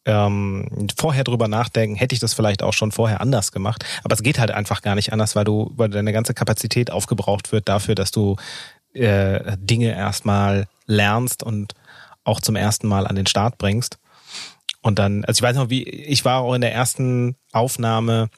ähm, 0.07 0.89
vorher 0.97 1.25
drüber 1.25 1.49
nachdenken, 1.49 1.97
hätte 1.97 2.15
ich 2.15 2.21
das 2.21 2.33
vielleicht 2.33 2.63
auch 2.63 2.73
schon 2.73 2.93
vorher 2.93 3.21
anders 3.21 3.53
gemacht. 3.53 3.85
Aber 4.05 4.15
es 4.15 4.23
geht 4.23 4.39
halt 4.39 4.53
einfach 4.53 4.81
gar 4.81 4.95
nicht 4.95 5.13
anders, 5.13 5.37
weil 5.37 5.45
du, 5.45 5.73
weil 5.77 5.91
deine 5.91 6.13
ganze 6.13 6.33
Kapazität 6.33 6.91
aufgebraucht 6.91 7.53
wird 7.53 7.69
dafür, 7.69 7.95
dass 7.97 8.13
du 8.13 8.37
äh, 8.95 9.57
Dinge 9.59 9.95
erstmal 9.95 10.69
lernst 10.87 11.43
und 11.43 11.75
auch 12.25 12.41
zum 12.41 12.57
ersten 12.57 12.87
Mal 12.87 13.07
an 13.07 13.17
den 13.17 13.27
Start 13.27 13.59
bringst. 13.59 13.99
Und 14.81 15.01
dann, 15.01 15.25
also 15.25 15.41
ich 15.41 15.43
weiß 15.43 15.57
noch, 15.57 15.71
wie, 15.71 15.83
ich 15.83 16.25
war 16.25 16.41
auch 16.41 16.55
in 16.55 16.61
der 16.61 16.73
ersten 16.73 17.35
Aufnahme 17.53 18.31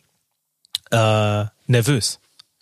äh, 0.90 1.44
nervös. 1.66 2.18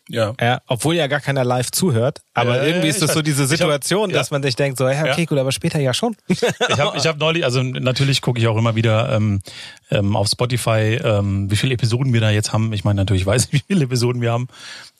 Ja. 0.08 0.34
ja. 0.40 0.60
Obwohl 0.66 0.94
ja 0.94 1.06
gar 1.08 1.20
keiner 1.20 1.44
live 1.44 1.70
zuhört. 1.70 2.20
Aber 2.34 2.56
ja, 2.56 2.64
irgendwie 2.64 2.88
ist 2.88 3.02
das 3.02 3.12
so 3.12 3.22
diese 3.22 3.46
Situation, 3.46 4.10
hab, 4.10 4.14
dass 4.14 4.30
man 4.30 4.42
sich 4.42 4.54
denkt, 4.54 4.78
so, 4.78 4.88
ja, 4.88 5.04
okay, 5.04 5.26
gut, 5.26 5.38
aber 5.38 5.52
später 5.52 5.80
ja 5.80 5.92
schon. 5.94 6.16
ich 6.28 6.42
habe 6.42 6.96
ich 6.96 7.06
hab 7.06 7.16
neulich, 7.18 7.44
also 7.44 7.62
natürlich 7.62 8.22
gucke 8.22 8.38
ich 8.38 8.46
auch 8.46 8.56
immer 8.56 8.76
wieder 8.76 9.12
ähm, 9.12 9.40
ähm, 9.90 10.14
auf 10.14 10.28
Spotify, 10.28 11.00
ähm, 11.02 11.50
wie 11.50 11.56
viele 11.56 11.74
Episoden 11.74 12.12
wir 12.12 12.20
da 12.20 12.30
jetzt 12.30 12.52
haben. 12.52 12.72
Ich 12.72 12.84
meine, 12.84 13.00
natürlich 13.00 13.26
weiß 13.26 13.46
ich, 13.46 13.52
wie 13.52 13.62
viele 13.66 13.84
Episoden 13.84 14.22
wir 14.22 14.32
haben. 14.32 14.48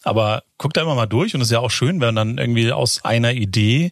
Aber 0.02 0.42
guck 0.58 0.72
da 0.72 0.82
immer 0.82 0.94
mal 0.94 1.06
durch 1.06 1.34
und 1.34 1.40
es 1.40 1.48
ist 1.48 1.52
ja 1.52 1.60
auch 1.60 1.70
schön, 1.70 2.00
wenn 2.00 2.14
dann 2.14 2.38
irgendwie 2.38 2.72
aus 2.72 3.04
einer 3.04 3.32
Idee 3.32 3.90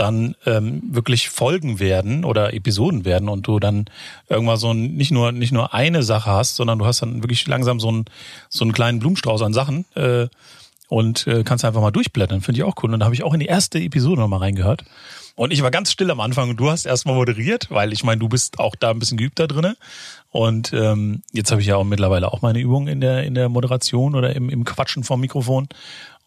dann 0.00 0.34
ähm, 0.46 0.82
wirklich 0.90 1.28
Folgen 1.28 1.80
werden 1.80 2.24
oder 2.24 2.54
Episoden 2.54 3.04
werden 3.04 3.28
und 3.28 3.46
du 3.46 3.58
dann 3.58 3.86
irgendwann 4.28 4.56
so 4.56 4.72
ein, 4.72 4.94
nicht 4.94 5.10
nur 5.10 5.32
nicht 5.32 5.52
nur 5.52 5.74
eine 5.74 6.02
Sache 6.02 6.30
hast, 6.30 6.56
sondern 6.56 6.78
du 6.78 6.86
hast 6.86 7.02
dann 7.02 7.22
wirklich 7.22 7.46
langsam 7.46 7.80
so 7.80 7.88
einen 7.88 8.04
so 8.48 8.64
einen 8.64 8.72
kleinen 8.72 8.98
Blumenstrauß 8.98 9.42
an 9.42 9.52
Sachen, 9.52 9.84
äh, 9.94 10.28
und 10.88 11.26
äh, 11.26 11.44
kannst 11.44 11.64
einfach 11.64 11.82
mal 11.82 11.90
durchblättern. 11.90 12.40
Finde 12.40 12.60
ich 12.60 12.64
auch 12.64 12.82
cool. 12.82 12.92
Und 12.92 13.00
da 13.00 13.04
habe 13.04 13.14
ich 13.14 13.22
auch 13.22 13.34
in 13.34 13.40
die 13.40 13.46
erste 13.46 13.78
Episode 13.78 14.20
nochmal 14.20 14.40
reingehört. 14.40 14.84
Und 15.36 15.52
ich 15.52 15.62
war 15.62 15.70
ganz 15.70 15.92
still 15.92 16.10
am 16.10 16.18
Anfang 16.18 16.50
und 16.50 16.56
du 16.56 16.70
hast 16.70 16.84
erstmal 16.84 17.14
moderiert, 17.14 17.70
weil 17.70 17.92
ich 17.92 18.02
meine, 18.02 18.18
du 18.18 18.28
bist 18.28 18.58
auch 18.58 18.74
da 18.74 18.90
ein 18.90 18.98
bisschen 18.98 19.18
geübt 19.18 19.38
drinne. 19.38 19.76
Und 20.30 20.72
ähm, 20.72 21.22
jetzt 21.32 21.52
habe 21.52 21.60
ich 21.60 21.68
ja 21.68 21.76
auch 21.76 21.84
mittlerweile 21.84 22.32
auch 22.32 22.42
meine 22.42 22.58
Übungen 22.58 22.88
in 22.88 23.00
der 23.00 23.22
in 23.22 23.34
der 23.34 23.48
Moderation 23.48 24.14
oder 24.14 24.34
im, 24.34 24.48
im 24.48 24.64
Quatschen 24.64 25.04
vom 25.04 25.20
Mikrofon. 25.20 25.68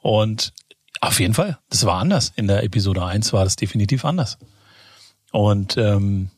Und 0.02 0.54
auf 1.00 1.20
jeden 1.20 1.34
Fall, 1.34 1.58
das 1.70 1.86
war 1.86 2.00
anders. 2.00 2.34
In 2.36 2.48
der 2.48 2.64
Episode 2.64 3.06
1 3.06 3.34
war 3.34 3.44
das 3.44 3.56
definitiv 3.56 4.06
anders. 4.06 4.38
Und 5.32 5.78
ähm, 5.78 6.30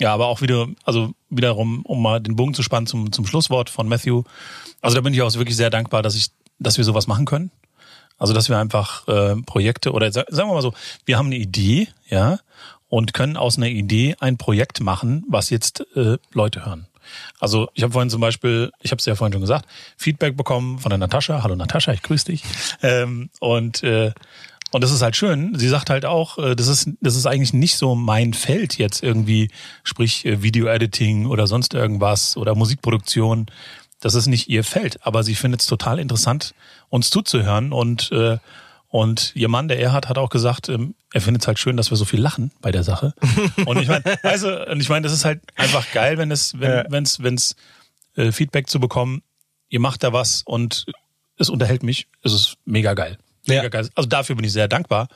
ja, 0.00 0.12
aber 0.12 0.26
auch 0.26 0.40
wieder, 0.40 0.68
also 0.84 1.14
wiederum, 1.30 1.82
um 1.84 2.02
mal 2.02 2.20
den 2.20 2.36
Bogen 2.36 2.54
zu 2.54 2.62
spannen 2.62 2.86
zum, 2.86 3.12
zum 3.12 3.26
Schlusswort 3.26 3.70
von 3.70 3.88
Matthew. 3.88 4.24
Also 4.80 4.96
da 4.96 5.00
bin 5.00 5.14
ich 5.14 5.22
auch 5.22 5.32
wirklich 5.34 5.56
sehr 5.56 5.70
dankbar, 5.70 6.02
dass 6.02 6.14
ich, 6.14 6.28
dass 6.58 6.76
wir 6.76 6.84
sowas 6.84 7.06
machen 7.06 7.24
können. 7.24 7.50
Also 8.18 8.34
dass 8.34 8.48
wir 8.48 8.58
einfach 8.58 9.08
äh, 9.08 9.36
Projekte 9.42 9.92
oder 9.92 10.12
sagen 10.12 10.28
wir 10.30 10.46
mal 10.46 10.62
so, 10.62 10.74
wir 11.06 11.18
haben 11.18 11.26
eine 11.26 11.36
Idee, 11.36 11.88
ja, 12.08 12.38
und 12.88 13.14
können 13.14 13.36
aus 13.36 13.56
einer 13.56 13.68
Idee 13.68 14.16
ein 14.20 14.36
Projekt 14.36 14.80
machen, 14.80 15.24
was 15.28 15.50
jetzt 15.50 15.86
äh, 15.96 16.18
Leute 16.32 16.66
hören. 16.66 16.86
Also 17.40 17.68
ich 17.74 17.82
habe 17.82 17.92
vorhin 17.92 18.10
zum 18.10 18.20
Beispiel, 18.20 18.72
ich 18.80 18.90
habe 18.90 18.98
es 18.98 19.06
ja 19.06 19.14
vorhin 19.14 19.32
schon 19.32 19.40
gesagt, 19.40 19.66
Feedback 19.96 20.36
bekommen 20.36 20.78
von 20.78 20.90
der 20.90 20.98
Natascha. 20.98 21.42
Hallo 21.42 21.56
Natascha, 21.56 21.92
ich 21.92 22.02
grüße 22.02 22.26
dich. 22.26 22.42
Ähm, 22.82 23.30
und 23.40 23.82
äh, 23.82 24.12
und 24.72 24.82
das 24.82 24.90
ist 24.90 25.02
halt 25.02 25.16
schön. 25.16 25.54
Sie 25.54 25.68
sagt 25.68 25.90
halt 25.90 26.06
auch, 26.06 26.38
äh, 26.38 26.56
das 26.56 26.66
ist 26.66 26.88
das 27.00 27.14
ist 27.14 27.26
eigentlich 27.26 27.52
nicht 27.52 27.76
so 27.76 27.94
mein 27.94 28.32
Feld 28.32 28.78
jetzt 28.78 29.02
irgendwie, 29.02 29.50
sprich 29.84 30.24
äh, 30.24 30.42
Video-Editing 30.42 31.26
oder 31.26 31.46
sonst 31.46 31.74
irgendwas 31.74 32.36
oder 32.36 32.54
Musikproduktion. 32.54 33.46
Das 34.00 34.14
ist 34.14 34.26
nicht 34.26 34.48
ihr 34.48 34.64
Feld, 34.64 34.98
aber 35.06 35.22
sie 35.22 35.34
findet 35.34 35.60
es 35.60 35.66
total 35.66 35.98
interessant, 35.98 36.54
uns 36.88 37.10
zuzuhören 37.10 37.72
und 37.72 38.10
äh, 38.12 38.38
und 38.92 39.34
ihr 39.34 39.48
Mann, 39.48 39.68
der 39.68 39.78
er 39.78 39.94
hat, 39.94 40.10
hat 40.10 40.18
auch 40.18 40.28
gesagt, 40.28 40.68
ähm, 40.68 40.94
er 41.14 41.22
findet 41.22 41.40
es 41.40 41.46
halt 41.46 41.58
schön, 41.58 41.78
dass 41.78 41.90
wir 41.90 41.96
so 41.96 42.04
viel 42.04 42.20
lachen 42.20 42.52
bei 42.60 42.70
der 42.70 42.82
Sache. 42.82 43.14
Und 43.64 43.80
ich 43.80 43.88
meine, 43.88 44.04
also, 44.22 44.54
und 44.66 44.82
ich 44.82 44.90
meine, 44.90 45.02
das 45.04 45.14
ist 45.14 45.24
halt 45.24 45.40
einfach 45.56 45.90
geil, 45.92 46.18
wenn 46.18 46.30
es, 46.30 46.60
wenn, 46.60 46.70
ja. 46.70 46.84
wenn's, 46.90 47.22
wenn's 47.22 47.56
äh, 48.16 48.32
Feedback 48.32 48.68
zu 48.68 48.80
bekommen, 48.80 49.22
ihr 49.70 49.80
macht 49.80 50.02
da 50.02 50.12
was 50.12 50.42
und 50.42 50.84
es 51.38 51.48
unterhält 51.48 51.82
mich, 51.82 52.06
es 52.22 52.34
ist 52.34 52.56
mega 52.66 52.92
geil. 52.92 53.16
Mega 53.46 53.62
ja. 53.62 53.68
geil. 53.70 53.88
Also 53.94 54.10
dafür 54.10 54.36
bin 54.36 54.44
ich 54.44 54.52
sehr 54.52 54.68
dankbar. 54.68 55.08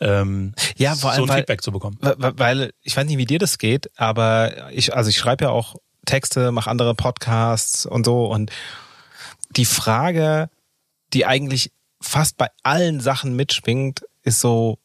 Ähm, 0.00 0.52
ja, 0.76 0.96
vor 0.96 1.12
allem, 1.12 1.24
so 1.24 1.32
ein 1.32 1.38
Feedback 1.38 1.62
zu 1.62 1.70
bekommen. 1.70 1.98
Weil 2.00 2.72
ich 2.82 2.96
weiß 2.96 3.06
nicht, 3.06 3.18
wie 3.18 3.26
dir 3.26 3.38
das 3.38 3.58
geht, 3.58 3.96
aber 3.96 4.72
ich, 4.72 4.92
also 4.92 5.08
ich 5.08 5.18
schreibe 5.18 5.44
ja 5.44 5.50
auch 5.50 5.76
Texte, 6.04 6.50
mache 6.50 6.68
andere 6.68 6.96
Podcasts 6.96 7.86
und 7.86 8.04
so 8.04 8.26
und 8.26 8.50
die 9.50 9.66
Frage, 9.66 10.50
die 11.12 11.26
eigentlich 11.26 11.70
fast 12.04 12.36
bei 12.36 12.48
allen 12.62 13.00
Sachen 13.00 13.34
mitschwingt, 13.34 14.04
ist 14.22 14.40
so, 14.40 14.78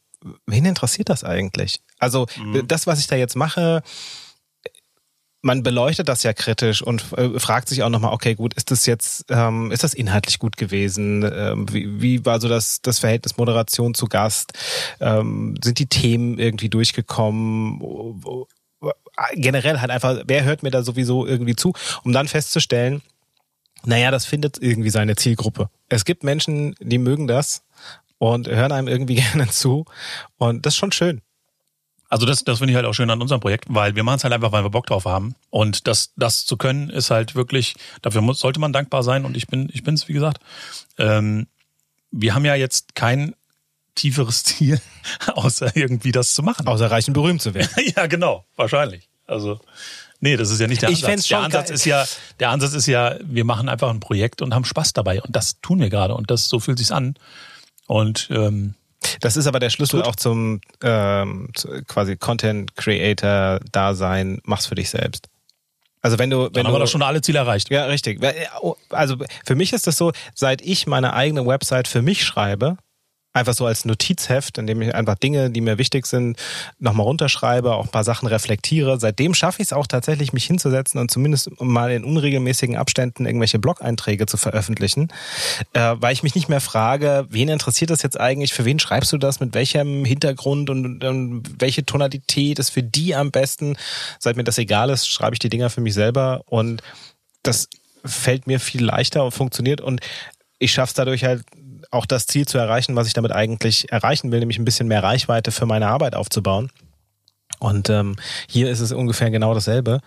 wen 0.46 0.66
interessiert 0.66 1.10
das 1.10 1.24
eigentlich? 1.24 1.82
Also 2.00 2.28
mhm. 2.38 2.68
das, 2.68 2.88
was 2.88 3.00
ich 3.00 3.08
da 3.08 3.16
jetzt 3.16 3.36
mache, 3.36 3.84
man 5.42 5.64
beleuchtet 5.64 6.10
das 6.10 6.24
ja 6.24 6.34
kritisch 6.34 6.82
und 6.82 7.14
äh, 7.18 7.40
fragt 7.40 7.70
sich 7.70 7.84
auch 7.84 7.90
nochmal, 7.90 8.14
okay, 8.14 8.36
gut, 8.36 8.54
ist 8.56 8.72
das 8.72 8.86
jetzt, 8.86 9.26
ähm, 9.30 9.72
ist 9.72 9.84
das 9.84 9.94
inhaltlich 9.94 10.40
gut 10.40 10.58
gewesen? 10.58 11.24
Ähm, 11.24 11.72
wie, 11.72 12.02
wie 12.02 12.26
war 12.26 12.42
so 12.42 12.50
das, 12.50 12.82
das 12.82 13.00
Verhältnis 13.00 13.38
Moderation 13.38 13.94
zu 13.94 14.08
Gast? 14.08 14.54
Ähm, 15.00 15.56
sind 15.64 15.80
die 15.80 15.88
Themen 15.88 16.38
irgendwie 16.40 16.70
durchgekommen? 16.70 17.82
Generell 19.36 19.80
halt 19.80 19.92
einfach, 19.92 20.24
wer 20.26 20.44
hört 20.44 20.64
mir 20.64 20.72
da 20.72 20.84
sowieso 20.84 21.26
irgendwie 21.26 21.56
zu, 21.56 21.74
um 22.04 22.12
dann 22.12 22.28
festzustellen, 22.28 23.02
naja, 23.86 24.12
das 24.12 24.26
findet 24.26 24.62
irgendwie 24.62 24.90
seine 24.90 25.16
Zielgruppe. 25.16 25.70
Es 25.88 26.06
gibt 26.06 26.24
Menschen, 26.24 26.76
die 26.80 26.98
mögen 26.98 27.28
das 27.28 27.64
und 28.18 28.48
hören 28.48 28.72
einem 28.72 28.88
irgendwie 28.88 29.16
gerne 29.16 29.48
zu. 29.50 29.86
Und 30.38 30.66
das 30.66 30.74
ist 30.74 30.78
schon 30.78 30.92
schön. 30.92 31.22
Also 32.10 32.26
das, 32.26 32.44
das 32.44 32.58
finde 32.58 32.72
ich 32.72 32.76
halt 32.76 32.88
auch 32.88 32.94
schön 32.94 33.10
an 33.12 33.22
unserem 33.22 33.40
Projekt, 33.40 33.66
weil 33.70 33.96
wir 33.96 34.04
machen 34.04 34.18
es 34.18 34.24
halt 34.24 34.34
einfach, 34.34 34.52
weil 34.52 34.64
wir 34.64 34.72
Bock 34.72 34.88
drauf 34.88 35.06
haben. 35.06 35.36
Und 35.52 35.88
das, 35.88 36.12
das 36.18 36.46
zu 36.46 36.58
können, 36.58 36.90
ist 36.90 37.12
halt 37.12 37.36
wirklich, 37.36 37.76
dafür 38.02 38.22
muss, 38.22 38.40
sollte 38.40 38.60
man 38.60 38.74
dankbar 38.74 39.04
sein. 39.04 39.26
Und 39.26 39.38
ich 39.38 39.48
bin, 39.48 39.70
ich 39.72 39.84
bin's, 39.84 40.08
wie 40.08 40.14
gesagt. 40.14 40.42
Ähm, 40.98 41.48
wir 42.12 42.34
haben 42.34 42.46
ja 42.46 42.56
jetzt 42.56 42.96
kein 42.96 43.36
tieferes 43.94 44.44
Ziel, 44.44 44.82
außer 45.28 45.76
irgendwie 45.76 46.12
das 46.12 46.34
zu 46.34 46.42
machen. 46.42 46.68
Außer 46.68 46.90
reichen 46.90 47.14
berühmt 47.14 47.44
zu 47.44 47.54
werden. 47.54 47.70
ja, 47.96 48.08
genau, 48.08 48.44
wahrscheinlich. 48.56 49.08
Also 49.28 49.60
Nee, 50.22 50.36
das 50.36 50.50
ist 50.52 50.60
ja 50.60 50.68
nicht 50.68 50.82
der 50.82 50.90
ich 50.90 51.06
Ansatz. 51.06 51.28
Der 51.28 51.40
Ansatz 51.40 51.70
ist 51.70 51.86
ja, 51.86 52.06
der 52.40 52.50
Ansatz 52.50 52.74
ist 52.74 52.88
ja, 52.88 53.16
wir 53.24 53.46
machen 53.46 53.70
einfach 53.70 53.90
ein 53.90 54.00
Projekt 54.00 54.42
und 54.42 54.54
haben 54.54 54.66
Spaß 54.66 54.94
dabei. 54.94 55.22
Und 55.22 55.36
das 55.36 55.62
tun 55.62 55.80
wir 55.80 55.90
gerade. 55.90 56.14
Und 56.16 56.30
das 56.30 56.50
so 56.50 56.60
fühlt 56.60 56.78
sich's 56.78 56.92
an. 56.92 57.16
Und 57.88 58.28
ähm, 58.32 58.76
das 59.22 59.38
ist 59.38 59.48
aber 59.48 59.60
der 59.60 59.70
Schlüssel 59.70 60.04
auch 60.04 60.16
zum 60.16 60.60
ähm, 60.84 61.50
quasi 61.88 62.18
Content 62.18 62.76
Creator 62.76 63.62
Dasein. 63.72 64.42
Mach's 64.44 64.66
für 64.66 64.76
dich 64.76 64.90
selbst. 64.90 65.28
Also 66.02 66.18
wenn 66.20 66.30
du, 66.30 66.44
wenn 66.44 66.54
Dann 66.54 66.66
haben 66.66 66.74
du, 66.74 66.80
wir 66.80 66.86
doch 66.86 66.92
schon 66.92 67.02
alle 67.02 67.22
Ziele 67.22 67.40
erreicht. 67.40 67.70
Ja, 67.70 67.86
richtig. 67.86 68.22
Also 68.90 69.18
für 69.46 69.56
mich 69.56 69.74
ist 69.74 69.88
das 69.88 69.98
so, 69.98 70.12
seit 70.34 70.62
ich 70.62 70.88
meine 70.88 71.14
eigene 71.14 71.46
Website 71.46 71.88
für 71.88 72.02
mich 72.02 72.24
schreibe, 72.24 72.78
einfach 73.40 73.54
so 73.54 73.66
als 73.66 73.86
Notizheft, 73.86 74.58
in 74.58 74.68
dem 74.68 74.82
ich 74.82 74.94
einfach 74.94 75.16
Dinge, 75.16 75.50
die 75.50 75.62
mir 75.62 75.78
wichtig 75.78 76.06
sind, 76.06 76.38
nochmal 76.78 77.06
runterschreibe, 77.06 77.74
auch 77.74 77.86
ein 77.86 77.92
paar 77.92 78.04
Sachen 78.04 78.28
reflektiere. 78.28 79.00
Seitdem 79.00 79.34
schaffe 79.34 79.62
ich 79.62 79.70
es 79.70 79.74
auch 79.74 79.88
tatsächlich, 79.88 80.34
mich 80.34 80.46
hinzusetzen 80.46 81.00
und 81.00 81.10
zumindest 81.10 81.50
mal 81.62 81.92
in 81.92 82.04
unregelmäßigen 82.04 82.76
Abständen 82.76 83.26
irgendwelche 83.26 83.60
Blog-Einträge 83.60 84.26
zu 84.26 84.38
veröffentlichen, 84.38 85.10
äh, 85.74 85.96
weil 85.98 86.14
ich 86.14 86.24
mich 86.24 86.36
nicht 86.36 86.50
mehr 86.50 86.62
frage, 86.62 87.26
wen 87.30 87.50
interessiert 87.50 87.90
das 87.90 88.04
jetzt 88.04 88.20
eigentlich, 88.20 88.54
für 88.54 88.66
wen 88.66 88.80
schreibst 88.80 89.12
du 89.12 89.18
das, 89.18 89.40
mit 89.40 89.54
welchem 89.54 90.06
Hintergrund 90.06 90.70
und, 90.70 91.04
und 91.04 91.44
welche 91.60 91.86
Tonalität 91.86 92.60
ist 92.60 92.70
für 92.70 92.84
die 92.84 93.16
am 93.16 93.32
besten. 93.32 93.78
Seit 94.20 94.36
mir 94.36 94.44
das 94.44 94.58
egal 94.58 94.90
ist, 94.90 95.08
schreibe 95.08 95.36
ich 95.36 95.40
die 95.40 95.50
Dinger 95.50 95.70
für 95.70 95.82
mich 95.82 95.94
selber 95.94 96.42
und 96.46 96.84
das 97.44 97.70
fällt 98.06 98.48
mir 98.48 98.60
viel 98.60 98.84
leichter 98.84 99.26
und 99.26 99.32
funktioniert 99.32 99.82
und 99.82 100.02
ich 100.60 100.74
schaffe 100.74 100.90
es 100.90 100.94
dadurch 100.94 101.24
halt 101.24 101.44
auch 101.92 102.06
das 102.06 102.28
Ziel 102.28 102.48
zu 102.48 102.58
erreichen, 102.58 102.96
was 102.96 103.08
ich 103.08 103.14
damit 103.14 103.32
eigentlich 103.32 103.92
erreichen 103.92 104.32
will, 104.32 104.40
nämlich 104.40 104.60
ein 104.60 104.66
bisschen 104.66 104.88
mehr 104.88 105.04
Reichweite 105.04 105.52
für 105.52 105.66
meine 105.66 105.88
Arbeit 105.88 106.16
aufzubauen. 106.16 106.72
Und 107.60 107.90
ähm, 107.90 108.16
hier 108.48 108.70
ist 108.70 108.80
es 108.80 108.92
ungefähr 108.92 109.30
genau 109.32 109.54
dasselbe. 109.54 110.00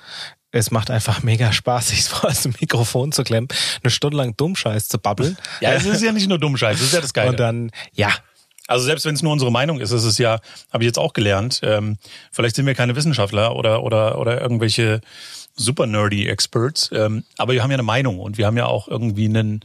Es 0.50 0.70
macht 0.70 0.90
einfach 0.90 1.22
mega 1.22 1.52
Spaß, 1.52 1.88
sich 1.88 2.04
vor 2.04 2.30
das 2.30 2.46
Mikrofon 2.46 3.12
zu 3.12 3.24
klemmen, 3.24 3.48
eine 3.82 3.90
Stunde 3.90 4.16
lang 4.16 4.36
Dummscheiß 4.36 4.88
zu 4.88 4.98
babbeln. 4.98 5.36
Ja, 5.60 5.72
es 5.72 5.84
ist 5.84 6.02
ja 6.02 6.12
nicht 6.12 6.28
nur 6.28 6.38
Dummscheiß, 6.38 6.78
das 6.78 6.86
ist 6.88 6.94
ja 6.94 7.00
das 7.00 7.12
Geile. 7.12 7.30
Und 7.30 7.40
dann, 7.40 7.70
ja, 7.92 8.10
also 8.68 8.84
selbst 8.84 9.04
wenn 9.04 9.14
es 9.14 9.22
nur 9.22 9.32
unsere 9.32 9.50
Meinung 9.50 9.80
ist, 9.80 9.90
ist 9.90 10.04
es 10.04 10.18
ja, 10.18 10.38
habe 10.72 10.84
ich 10.84 10.86
jetzt 10.86 10.98
auch 10.98 11.12
gelernt. 11.12 11.60
Ähm, 11.62 11.98
vielleicht 12.30 12.56
sind 12.56 12.64
wir 12.66 12.74
keine 12.74 12.96
Wissenschaftler 12.96 13.56
oder 13.56 13.82
oder 13.82 14.18
oder 14.18 14.40
irgendwelche 14.40 15.00
super 15.54 15.86
nerdy 15.86 16.28
Experts, 16.28 16.90
ähm, 16.92 17.24
aber 17.36 17.52
wir 17.52 17.62
haben 17.62 17.70
ja 17.70 17.76
eine 17.76 17.82
Meinung 17.82 18.18
und 18.18 18.38
wir 18.38 18.46
haben 18.46 18.56
ja 18.56 18.66
auch 18.66 18.88
irgendwie 18.88 19.26
einen, 19.26 19.60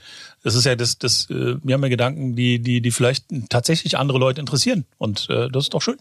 das 0.48 0.56
ist 0.56 0.64
ja 0.64 0.78
das, 0.78 0.98
das, 0.98 1.30
äh, 1.30 1.58
wir 1.62 1.74
haben 1.74 1.84
ja 1.84 1.90
Gedanken, 1.90 2.34
die, 2.34 2.60
die, 2.60 2.80
die 2.80 2.92
vielleicht 2.92 3.26
tatsächlich 3.50 3.98
andere 3.98 4.18
Leute 4.18 4.40
interessieren. 4.40 4.86
Und 4.98 5.30
äh, 5.30 5.50
das 5.50 5.66
ist 5.66 5.74
doch 5.74 5.82
schön. 5.82 5.98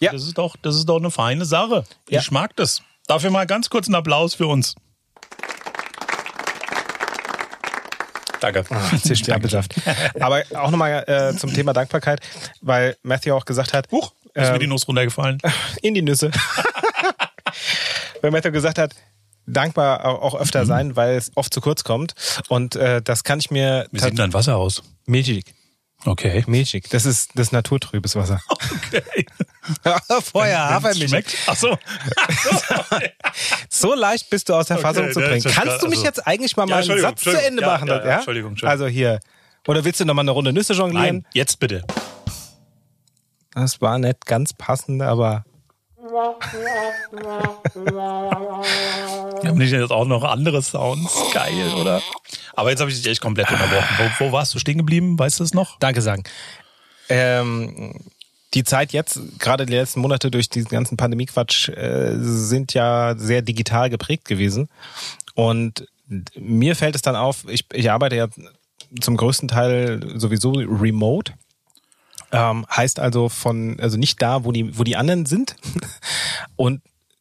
Ja. 0.00 0.10
Das 0.10 0.22
ist 0.22 0.38
doch, 0.38 0.56
das 0.56 0.74
ist 0.74 0.86
doch 0.86 0.96
eine 0.96 1.10
feine 1.10 1.44
Sache. 1.44 1.84
Ja. 2.08 2.20
Ich 2.20 2.30
mag 2.30 2.56
das. 2.56 2.80
Dafür 3.06 3.28
mal 3.30 3.46
ganz 3.46 3.68
kurz 3.68 3.88
einen 3.88 3.96
Applaus 3.96 4.32
für 4.32 4.46
uns. 4.46 4.74
Danke. 8.40 8.64
Oh, 8.70 8.96
zischt 8.96 9.28
Aber 10.20 10.42
auch 10.54 10.70
nochmal 10.70 11.04
äh, 11.06 11.36
zum 11.36 11.52
Thema 11.52 11.74
Dankbarkeit, 11.74 12.22
weil 12.62 12.96
Matthew 13.02 13.34
auch 13.34 13.44
gesagt 13.44 13.74
hat. 13.74 13.92
Huch, 13.92 14.14
ist 14.32 14.46
ähm, 14.46 14.52
mir 14.54 14.60
die 14.60 14.66
Nuss 14.66 14.88
runtergefallen. 14.88 15.42
In 15.82 15.92
die 15.92 16.00
Nüsse. 16.00 16.30
weil 18.22 18.30
Matthew 18.30 18.52
gesagt 18.52 18.78
hat, 18.78 18.94
dankbar 19.46 20.04
auch 20.04 20.34
öfter 20.34 20.62
mhm. 20.62 20.66
sein, 20.66 20.96
weil 20.96 21.16
es 21.16 21.32
oft 21.34 21.52
zu 21.52 21.60
kurz 21.60 21.84
kommt. 21.84 22.14
Und 22.48 22.76
äh, 22.76 23.02
das 23.02 23.24
kann 23.24 23.38
ich 23.38 23.50
mir. 23.50 23.86
Wie 23.90 24.00
sieht 24.00 24.18
dein 24.18 24.32
Wasser 24.32 24.56
aus? 24.56 24.82
Milchig. 25.06 25.54
Okay. 26.04 26.42
Milchig. 26.46 26.90
Das 26.90 27.06
ist 27.06 27.30
das 27.34 27.52
naturtrübes 27.52 28.16
Wasser. 28.16 28.40
Okay. 28.92 29.24
Vorher 30.24 30.68
Hafermilch. 30.68 31.24
Ach 31.46 31.56
so. 31.56 31.78
so 33.70 33.94
leicht 33.94 34.28
bist 34.28 34.48
du 34.48 34.54
aus 34.54 34.66
der 34.66 34.76
okay, 34.76 34.82
Fassung 34.82 35.12
zu 35.12 35.20
bringen. 35.20 35.42
Kannst 35.42 35.82
du 35.82 35.86
mich 35.86 35.98
also, 35.98 36.04
jetzt 36.04 36.26
eigentlich 36.26 36.56
mal 36.56 36.68
ja, 36.68 36.76
meinen 36.76 37.00
Satz 37.00 37.22
zu 37.22 37.30
Ende 37.30 37.64
machen? 37.64 37.88
Ja, 37.88 37.98
ja, 37.98 38.06
ja? 38.06 38.16
Entschuldigung, 38.16 38.50
Entschuldigung. 38.50 38.70
Also 38.70 38.86
hier. 38.86 39.20
Oder 39.66 39.84
willst 39.84 40.00
du 40.00 40.04
noch 40.04 40.14
mal 40.14 40.22
eine 40.22 40.32
Runde 40.32 40.52
Nüsse 40.52 40.74
jonglieren? 40.74 41.22
Nein, 41.22 41.26
jetzt 41.32 41.58
bitte. 41.58 41.84
Das 43.54 43.80
war 43.80 43.98
nicht 43.98 44.26
ganz 44.26 44.52
passend, 44.52 45.00
aber 45.00 45.44
haben 49.48 49.58
nicht 49.58 49.72
jetzt 49.72 49.92
auch 49.92 50.04
noch 50.04 50.24
andere 50.24 50.62
Sounds? 50.62 51.14
Geil, 51.32 51.72
oder? 51.80 52.02
Aber 52.54 52.70
jetzt 52.70 52.80
habe 52.80 52.90
ich 52.90 52.96
dich 52.96 53.06
echt 53.06 53.20
komplett 53.20 53.50
unterbrochen. 53.50 53.96
Wo, 53.98 54.26
wo 54.26 54.32
warst 54.32 54.52
du 54.54 54.58
stehen 54.58 54.78
geblieben? 54.78 55.18
Weißt 55.18 55.38
du 55.38 55.44
es 55.44 55.54
noch? 55.54 55.78
Danke 55.78 56.02
sagen. 56.02 56.24
Ähm, 57.08 58.00
die 58.54 58.64
Zeit 58.64 58.92
jetzt, 58.92 59.20
gerade 59.38 59.64
die 59.64 59.74
letzten 59.74 60.00
Monate 60.00 60.30
durch 60.30 60.48
diesen 60.48 60.68
ganzen 60.68 60.96
Pandemiequatsch, 60.96 61.68
äh, 61.68 62.16
sind 62.18 62.74
ja 62.74 63.14
sehr 63.16 63.42
digital 63.42 63.88
geprägt 63.88 64.24
gewesen. 64.24 64.68
Und 65.34 65.86
mir 66.36 66.76
fällt 66.76 66.96
es 66.96 67.02
dann 67.02 67.16
auf, 67.16 67.44
ich, 67.48 67.64
ich 67.72 67.90
arbeite 67.90 68.16
ja 68.16 68.26
zum 69.00 69.16
größten 69.16 69.48
Teil 69.48 70.00
sowieso 70.16 70.52
remote. 70.52 71.32
Ähm, 72.32 72.66
heißt 72.74 72.98
also 72.98 73.28
von, 73.28 73.78
also 73.78 73.98
nicht 73.98 74.20
da, 74.22 74.44
wo 74.44 74.52
die, 74.52 74.78
wo 74.78 74.84
die 74.84 74.96
anderen 74.96 75.26
sind. 75.26 75.56
Und 76.56 76.80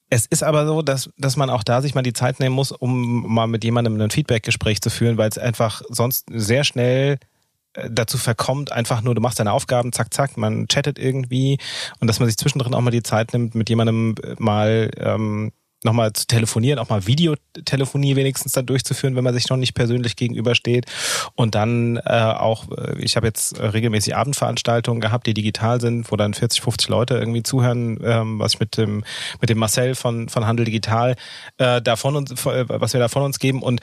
es 0.10 0.26
ist 0.26 0.44
aber 0.44 0.68
so, 0.68 0.82
dass, 0.82 1.10
dass 1.18 1.38
man 1.38 1.50
auch 1.50 1.64
da 1.64 1.82
sich 1.82 1.96
mal 1.96 2.02
die 2.02 2.14
Zeit 2.14 2.40
nehmen 2.40 2.56
muss, 2.56 2.72
um 2.72 3.34
mal 3.34 3.48
mit 3.48 3.64
jemandem 3.64 4.00
ein 4.00 4.12
Feedback-Gespräch 4.12 4.82
zu 4.82 4.90
führen, 4.90 5.18
weil 5.18 5.30
es 5.30 5.38
einfach 5.38 5.82
sonst 5.90 6.28
sehr 6.30 6.66
schnell 6.66 7.18
äh, 7.74 7.90
dazu 7.90 8.18
verkommt, 8.18 8.74
einfach 8.74 9.02
nur, 9.02 9.16
du 9.16 9.22
machst 9.22 9.40
deine 9.40 9.54
Aufgaben, 9.54 9.94
zack, 9.94 10.14
zack, 10.14 10.36
man 10.36 10.68
chattet 10.68 11.00
irgendwie 11.00 11.58
und 12.00 12.08
dass 12.08 12.20
man 12.20 12.28
sich 12.28 12.38
zwischendrin 12.38 12.74
auch 12.74 12.82
mal 12.82 12.92
die 12.92 13.04
Zeit 13.04 13.32
nimmt, 13.32 13.56
mit 13.56 13.70
jemandem 13.70 14.16
äh, 14.22 14.36
mal 14.38 14.92
ähm, 14.98 15.54
nochmal 15.84 16.14
zu 16.14 16.28
telefonieren, 16.28 16.80
auch 16.80 16.90
mal 16.90 17.08
Videotelefonie 17.08 18.16
wenigstens 18.16 18.52
dann 18.52 18.66
durchzuführen, 18.66 19.16
wenn 19.16 19.24
man 19.24 19.34
sich 19.34 19.50
noch 19.50 19.58
nicht 19.58 19.74
persönlich 19.74 20.16
gegenübersteht. 20.16 20.86
Und 21.36 21.56
dann 21.56 21.98
äh, 21.98 22.34
auch, 22.38 22.66
äh, 22.72 23.00
ich 23.00 23.16
habe 23.16 23.28
jetzt 23.28 23.60
regelmäßig 23.60 24.16
Abendveranstaltungen 24.16 25.02
gehabt, 25.02 25.28
die 25.28 25.34
digital 25.34 25.82
sind, 25.82 26.12
wo 26.12 26.16
dann 26.16 26.34
40, 26.34 26.62
50 26.62 26.90
Leute 26.90 27.16
irgendwie 27.16 27.44
zuhören, 27.44 28.00
ähm, 28.04 28.40
was 28.40 28.54
ich 28.54 28.60
mit 28.60 28.78
dem, 28.78 29.04
mit 29.40 29.50
dem 29.50 29.58
Marcel 29.58 29.96
von, 29.96 30.30
von 30.30 30.46
Handel 30.46 30.66
Digital 30.66 31.16
äh, 31.58 31.82
da 31.82 31.96
von 31.96 32.16
uns, 32.16 32.32
was 32.46 32.94
wir 32.94 33.00
da 33.00 33.08
von 33.08 33.24
uns 33.24 33.40
geben. 33.40 33.62
Und 33.62 33.82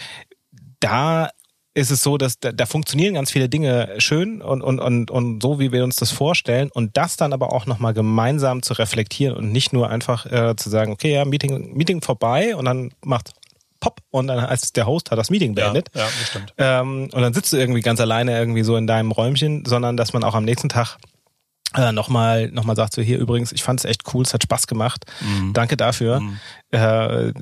da 0.81 1.31
ist 1.79 1.91
es 1.91 2.03
so, 2.03 2.19
dass 2.19 2.41
da, 2.41 2.51
da 2.51 2.67
funktionieren 2.67 3.15
ganz 3.15 3.31
viele 3.31 3.49
Dinge 3.49 3.95
schön 3.99 4.43
und, 4.43 4.63
und, 4.63 4.81
und, 4.81 5.11
und 5.11 5.43
so, 5.43 5.61
wie 5.61 5.71
wir 5.71 5.85
uns 5.85 5.97
das 5.97 6.11
vorstellen. 6.11 6.71
Und 6.73 6.97
das 6.97 7.17
dann 7.17 7.33
aber 7.33 7.53
auch 7.53 7.67
nochmal 7.67 7.95
gemeinsam 7.95 8.63
zu 8.63 8.75
reflektieren 8.75 9.37
und 9.37 9.53
nicht 9.53 9.73
nur 9.73 9.89
einfach 9.89 10.27
äh, 10.27 10.57
zu 10.57 10.71
sagen, 10.71 10.93
okay, 10.93 11.15
ja, 11.15 11.25
Meeting, 11.25 11.75
Meeting 11.75 12.03
vorbei 12.03 12.57
und 12.57 12.65
dann 12.65 12.91
macht 13.05 13.33
Pop 13.81 14.01
und 14.11 14.27
dann 14.27 14.43
heißt 14.43 14.77
der 14.77 14.87
Host 14.87 15.13
hat 15.13 15.19
das 15.19 15.31
Meeting 15.31 15.55
beendet. 15.55 15.89
Ja, 15.95 16.01
ja 16.01 16.07
das 16.07 16.29
stimmt. 16.29 16.55
Ähm, 16.59 17.11
und 17.13 17.23
dann 17.23 17.33
sitzt 17.33 17.53
du 17.53 17.57
irgendwie 17.57 17.81
ganz 17.81 18.01
alleine 18.01 18.37
irgendwie 18.37 18.65
so 18.65 18.77
in 18.77 18.89
deinem 18.89 19.13
Räumchen, 19.13 19.65
sondern 19.65 19.97
dass 19.97 20.13
man 20.13 20.25
auch 20.25 20.35
am 20.35 20.45
nächsten 20.45 20.69
Tag 20.69 20.99
äh, 21.75 21.93
nochmal 21.93 22.51
noch 22.51 22.65
mal 22.65 22.77
sagt 22.77 22.95
so 22.95 23.03
hier 23.03 23.19
übrigens, 23.19 23.53
ich 23.53 23.63
fand 23.63 23.81
es 23.81 23.85
echt 23.85 24.03
cool, 24.15 24.23
es 24.23 24.33
hat 24.33 24.43
Spaß 24.43 24.67
gemacht. 24.67 25.05
Mhm. 25.21 25.53
Danke 25.53 25.77
dafür. 25.77 26.21
Mhm. 26.21 26.39
Äh, 26.71 27.33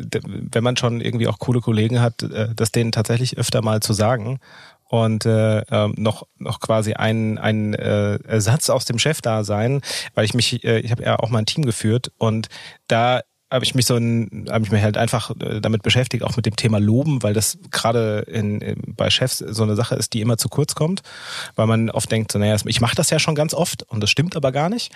wenn 0.52 0.64
man 0.64 0.76
schon 0.76 1.00
irgendwie 1.00 1.28
auch 1.28 1.38
coole 1.38 1.60
Kollegen 1.60 2.00
hat, 2.00 2.22
äh, 2.22 2.48
das 2.54 2.72
denen 2.72 2.92
tatsächlich 2.92 3.38
öfter 3.38 3.62
mal 3.62 3.80
zu 3.80 3.92
sagen 3.92 4.40
und 4.88 5.26
äh, 5.26 5.60
äh, 5.60 5.92
noch 5.96 6.26
noch 6.38 6.60
quasi 6.60 6.94
ein 6.94 7.38
ein 7.38 7.74
äh, 7.74 8.40
Satz 8.40 8.70
aus 8.70 8.84
dem 8.84 8.98
Chef 8.98 9.20
da 9.20 9.44
sein, 9.44 9.80
weil 10.14 10.24
ich 10.24 10.34
mich 10.34 10.64
äh, 10.64 10.80
ich 10.80 10.90
habe 10.90 11.04
ja 11.04 11.18
auch 11.18 11.30
mal 11.30 11.38
ein 11.38 11.46
Team 11.46 11.64
geführt 11.64 12.12
und 12.18 12.48
da 12.88 13.20
habe 13.50 13.64
ich 13.64 13.74
mich 13.76 13.86
so 13.86 13.94
ein, 13.94 14.46
habe 14.50 14.64
ich 14.64 14.72
mich 14.72 14.82
halt 14.82 14.96
einfach 14.96 15.30
äh, 15.40 15.60
damit 15.60 15.82
beschäftigt, 15.82 16.24
auch 16.24 16.36
mit 16.36 16.46
dem 16.46 16.56
Thema 16.56 16.78
Loben, 16.78 17.22
weil 17.22 17.32
das 17.32 17.58
gerade 17.70 18.20
in, 18.26 18.60
in, 18.60 18.94
bei 18.96 19.08
Chefs 19.08 19.38
so 19.38 19.62
eine 19.62 19.76
Sache 19.76 19.94
ist, 19.94 20.14
die 20.14 20.20
immer 20.20 20.36
zu 20.36 20.48
kurz 20.48 20.74
kommt, 20.74 21.02
weil 21.54 21.66
man 21.66 21.90
oft 21.90 22.10
denkt, 22.10 22.32
so, 22.32 22.38
naja, 22.38 22.56
ich 22.64 22.80
mache 22.80 22.96
das 22.96 23.10
ja 23.10 23.18
schon 23.18 23.36
ganz 23.36 23.54
oft 23.54 23.84
und 23.84 24.02
das 24.02 24.10
stimmt 24.10 24.34
aber 24.36 24.50
gar 24.50 24.68
nicht. 24.68 24.92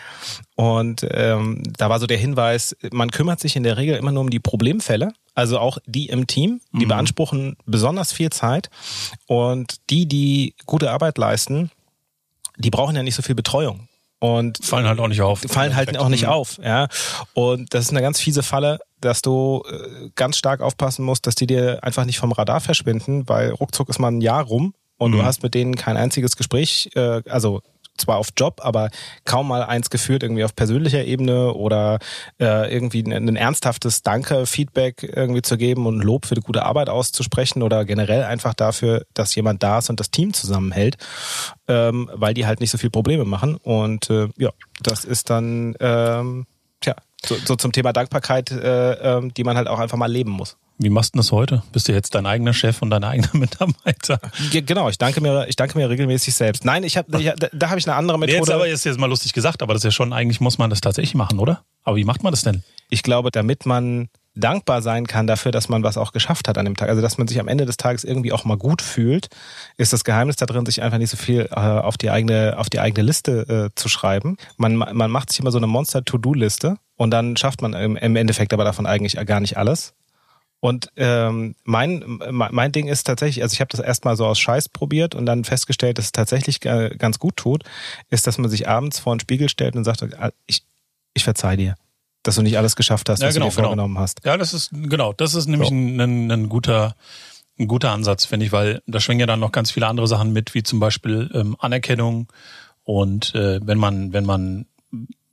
Und 0.56 1.06
ähm, 1.10 1.62
da 1.78 1.90
war 1.90 2.00
so 2.00 2.06
der 2.06 2.18
Hinweis, 2.18 2.76
man 2.92 3.10
kümmert 3.10 3.38
sich 3.38 3.54
in 3.54 3.62
der 3.62 3.76
Regel 3.76 3.96
immer 3.96 4.10
nur 4.10 4.22
um 4.22 4.30
die 4.30 4.40
Problemfälle, 4.40 5.12
also 5.34 5.58
auch 5.58 5.78
die 5.86 6.06
im 6.06 6.26
Team, 6.26 6.60
die 6.72 6.86
mhm. 6.86 6.88
beanspruchen 6.88 7.56
besonders 7.66 8.12
viel 8.12 8.30
Zeit 8.30 8.68
und 9.26 9.76
die, 9.90 10.06
die 10.06 10.54
gute 10.66 10.90
Arbeit 10.90 11.18
leisten, 11.18 11.70
die 12.58 12.70
brauchen 12.70 12.96
ja 12.96 13.04
nicht 13.04 13.14
so 13.14 13.22
viel 13.22 13.36
Betreuung. 13.36 13.88
Und 14.20 14.62
fallen 14.62 14.86
halt 14.86 15.00
auch 15.00 15.08
nicht 15.08 15.22
auf. 15.22 15.40
Fallen 15.40 15.74
halt 15.74 15.96
auch 15.96 16.10
nicht 16.10 16.26
auf, 16.26 16.58
ja. 16.62 16.88
Und 17.32 17.72
das 17.72 17.86
ist 17.86 17.90
eine 17.90 18.02
ganz 18.02 18.20
fiese 18.20 18.42
Falle, 18.42 18.78
dass 19.00 19.22
du 19.22 19.62
äh, 19.66 20.10
ganz 20.14 20.36
stark 20.36 20.60
aufpassen 20.60 21.04
musst, 21.04 21.26
dass 21.26 21.34
die 21.34 21.46
dir 21.46 21.82
einfach 21.82 22.04
nicht 22.04 22.18
vom 22.18 22.32
Radar 22.32 22.60
verschwinden, 22.60 23.28
weil 23.28 23.50
ruckzuck 23.50 23.88
ist 23.88 23.98
mal 23.98 24.12
ein 24.12 24.20
Jahr 24.20 24.44
rum 24.44 24.74
und 24.98 25.12
mhm. 25.12 25.16
du 25.16 25.24
hast 25.24 25.42
mit 25.42 25.54
denen 25.54 25.74
kein 25.74 25.96
einziges 25.96 26.36
Gespräch, 26.36 26.90
äh, 26.94 27.22
also 27.28 27.62
zwar 27.96 28.16
auf 28.16 28.28
Job, 28.36 28.60
aber 28.62 28.90
kaum 29.24 29.48
mal 29.48 29.62
eins 29.62 29.90
geführt, 29.90 30.22
irgendwie 30.22 30.44
auf 30.44 30.54
persönlicher 30.54 31.04
Ebene 31.04 31.52
oder 31.54 31.98
äh, 32.40 32.72
irgendwie 32.72 33.02
ein, 33.02 33.28
ein 33.28 33.36
ernsthaftes 33.36 34.02
Danke, 34.02 34.46
Feedback 34.46 35.02
irgendwie 35.02 35.42
zu 35.42 35.56
geben 35.56 35.86
und 35.86 36.02
Lob 36.02 36.26
für 36.26 36.34
die 36.34 36.40
gute 36.40 36.64
Arbeit 36.64 36.88
auszusprechen 36.88 37.62
oder 37.62 37.84
generell 37.84 38.24
einfach 38.24 38.54
dafür, 38.54 39.04
dass 39.14 39.34
jemand 39.34 39.62
da 39.62 39.78
ist 39.78 39.90
und 39.90 40.00
das 40.00 40.10
Team 40.10 40.32
zusammenhält, 40.32 40.96
ähm, 41.68 42.10
weil 42.14 42.34
die 42.34 42.46
halt 42.46 42.60
nicht 42.60 42.70
so 42.70 42.78
viel 42.78 42.90
Probleme 42.90 43.24
machen. 43.24 43.56
Und 43.56 44.10
äh, 44.10 44.28
ja, 44.38 44.50
das 44.82 45.04
ist 45.04 45.30
dann 45.30 45.74
ähm, 45.80 46.46
tja, 46.80 46.94
so, 47.24 47.36
so 47.44 47.56
zum 47.56 47.72
Thema 47.72 47.92
Dankbarkeit, 47.92 48.50
äh, 48.50 49.18
äh, 49.18 49.28
die 49.30 49.44
man 49.44 49.56
halt 49.56 49.68
auch 49.68 49.78
einfach 49.78 49.98
mal 49.98 50.10
leben 50.10 50.30
muss. 50.30 50.56
Wie 50.82 50.88
machst 50.88 51.14
du 51.14 51.18
das 51.18 51.30
heute? 51.30 51.62
Bist 51.72 51.88
du 51.88 51.92
jetzt 51.92 52.14
dein 52.14 52.24
eigener 52.24 52.54
Chef 52.54 52.80
und 52.80 52.88
dein 52.88 53.04
eigener 53.04 53.28
Mitarbeiter? 53.34 54.18
Ja, 54.50 54.60
genau, 54.62 54.88
ich 54.88 54.96
danke 54.96 55.20
mir, 55.20 55.46
ich 55.46 55.56
danke 55.56 55.76
mir 55.76 55.90
regelmäßig 55.90 56.34
selbst. 56.34 56.64
Nein, 56.64 56.84
ich 56.84 56.96
habe, 56.96 57.10
da, 57.10 57.48
da 57.52 57.68
habe 57.68 57.78
ich 57.78 57.86
eine 57.86 57.96
andere 57.96 58.18
Methode. 58.18 58.38
Jetzt 58.38 58.50
aber 58.50 58.66
ist 58.66 58.84
jetzt 58.84 58.98
mal 58.98 59.06
lustig 59.06 59.34
gesagt, 59.34 59.62
aber 59.62 59.74
das 59.74 59.80
ist 59.80 59.84
ja 59.84 59.90
schon 59.90 60.14
eigentlich 60.14 60.40
muss 60.40 60.56
man 60.56 60.70
das 60.70 60.80
tatsächlich 60.80 61.14
machen, 61.14 61.38
oder? 61.38 61.62
Aber 61.84 61.96
wie 61.96 62.04
macht 62.04 62.22
man 62.22 62.32
das 62.32 62.42
denn? 62.42 62.62
Ich 62.88 63.02
glaube, 63.02 63.30
damit 63.30 63.66
man 63.66 64.08
dankbar 64.40 64.82
sein 64.82 65.06
kann 65.06 65.26
dafür, 65.26 65.52
dass 65.52 65.68
man 65.68 65.82
was 65.82 65.96
auch 65.96 66.12
geschafft 66.12 66.48
hat 66.48 66.58
an 66.58 66.64
dem 66.64 66.76
Tag. 66.76 66.88
Also 66.88 67.02
dass 67.02 67.18
man 67.18 67.28
sich 67.28 67.38
am 67.40 67.48
Ende 67.48 67.66
des 67.66 67.76
Tages 67.76 68.04
irgendwie 68.04 68.32
auch 68.32 68.44
mal 68.44 68.56
gut 68.56 68.82
fühlt, 68.82 69.28
ist 69.76 69.92
das 69.92 70.04
Geheimnis 70.04 70.36
da 70.36 70.46
drin, 70.46 70.66
sich 70.66 70.82
einfach 70.82 70.98
nicht 70.98 71.10
so 71.10 71.16
viel 71.16 71.48
äh, 71.50 71.54
auf 71.54 71.96
die 71.96 72.10
eigene 72.10 72.54
auf 72.58 72.70
die 72.70 72.80
eigene 72.80 73.04
Liste 73.04 73.70
äh, 73.70 73.74
zu 73.74 73.88
schreiben. 73.88 74.36
Man 74.56 74.76
man 74.76 75.10
macht 75.10 75.30
sich 75.30 75.40
immer 75.40 75.50
so 75.50 75.58
eine 75.58 75.66
Monster 75.66 76.04
To-Do 76.04 76.34
Liste 76.34 76.76
und 76.96 77.10
dann 77.10 77.36
schafft 77.36 77.62
man 77.62 77.74
im, 77.74 77.96
im 77.96 78.16
Endeffekt 78.16 78.52
aber 78.52 78.64
davon 78.64 78.86
eigentlich 78.86 79.14
gar 79.26 79.40
nicht 79.40 79.56
alles. 79.56 79.94
Und 80.60 80.92
ähm, 80.96 81.54
mein, 81.64 82.20
mein 82.30 82.70
Ding 82.70 82.86
ist 82.86 83.04
tatsächlich, 83.04 83.42
also 83.42 83.54
ich 83.54 83.60
habe 83.60 83.70
das 83.70 83.80
erstmal 83.80 84.16
so 84.16 84.26
aus 84.26 84.38
Scheiß 84.38 84.68
probiert 84.68 85.14
und 85.14 85.24
dann 85.24 85.44
festgestellt, 85.44 85.96
dass 85.96 86.06
es 86.06 86.12
tatsächlich 86.12 86.60
ganz 86.60 87.18
gut 87.18 87.36
tut, 87.36 87.64
ist, 88.10 88.26
dass 88.26 88.36
man 88.36 88.50
sich 88.50 88.68
abends 88.68 88.98
vor 88.98 89.16
den 89.16 89.20
Spiegel 89.20 89.48
stellt 89.48 89.74
und 89.74 89.84
sagt, 89.84 90.02
ah, 90.18 90.30
ich, 90.46 90.62
ich 91.14 91.24
verzeih 91.24 91.56
dir, 91.56 91.74
dass 92.22 92.36
du 92.36 92.42
nicht 92.42 92.58
alles 92.58 92.76
geschafft 92.76 93.08
hast, 93.08 93.20
ja, 93.20 93.28
was 93.28 93.34
genau, 93.34 93.46
du 93.46 93.50
dir 93.50 93.56
genau. 93.56 93.68
vorgenommen 93.68 93.98
hast. 93.98 94.20
Ja, 94.24 94.36
das 94.36 94.54
ist 94.54 94.70
genau, 94.72 95.12
das 95.12 95.34
ist 95.34 95.46
nämlich 95.46 95.68
so. 95.68 95.74
ein, 95.74 96.00
ein, 96.00 96.30
ein 96.30 96.48
guter 96.48 96.94
ein 97.58 97.68
guter 97.68 97.90
Ansatz, 97.90 98.24
finde 98.24 98.46
ich, 98.46 98.52
weil 98.52 98.80
da 98.86 99.00
schwingen 99.00 99.20
ja 99.20 99.26
dann 99.26 99.40
noch 99.40 99.52
ganz 99.52 99.70
viele 99.70 99.86
andere 99.86 100.06
Sachen 100.06 100.32
mit, 100.32 100.54
wie 100.54 100.62
zum 100.62 100.80
Beispiel 100.80 101.30
ähm, 101.34 101.56
Anerkennung 101.58 102.28
und 102.84 103.34
äh, 103.34 103.60
wenn 103.62 103.78
man 103.78 104.12
wenn 104.12 104.24
man 104.24 104.66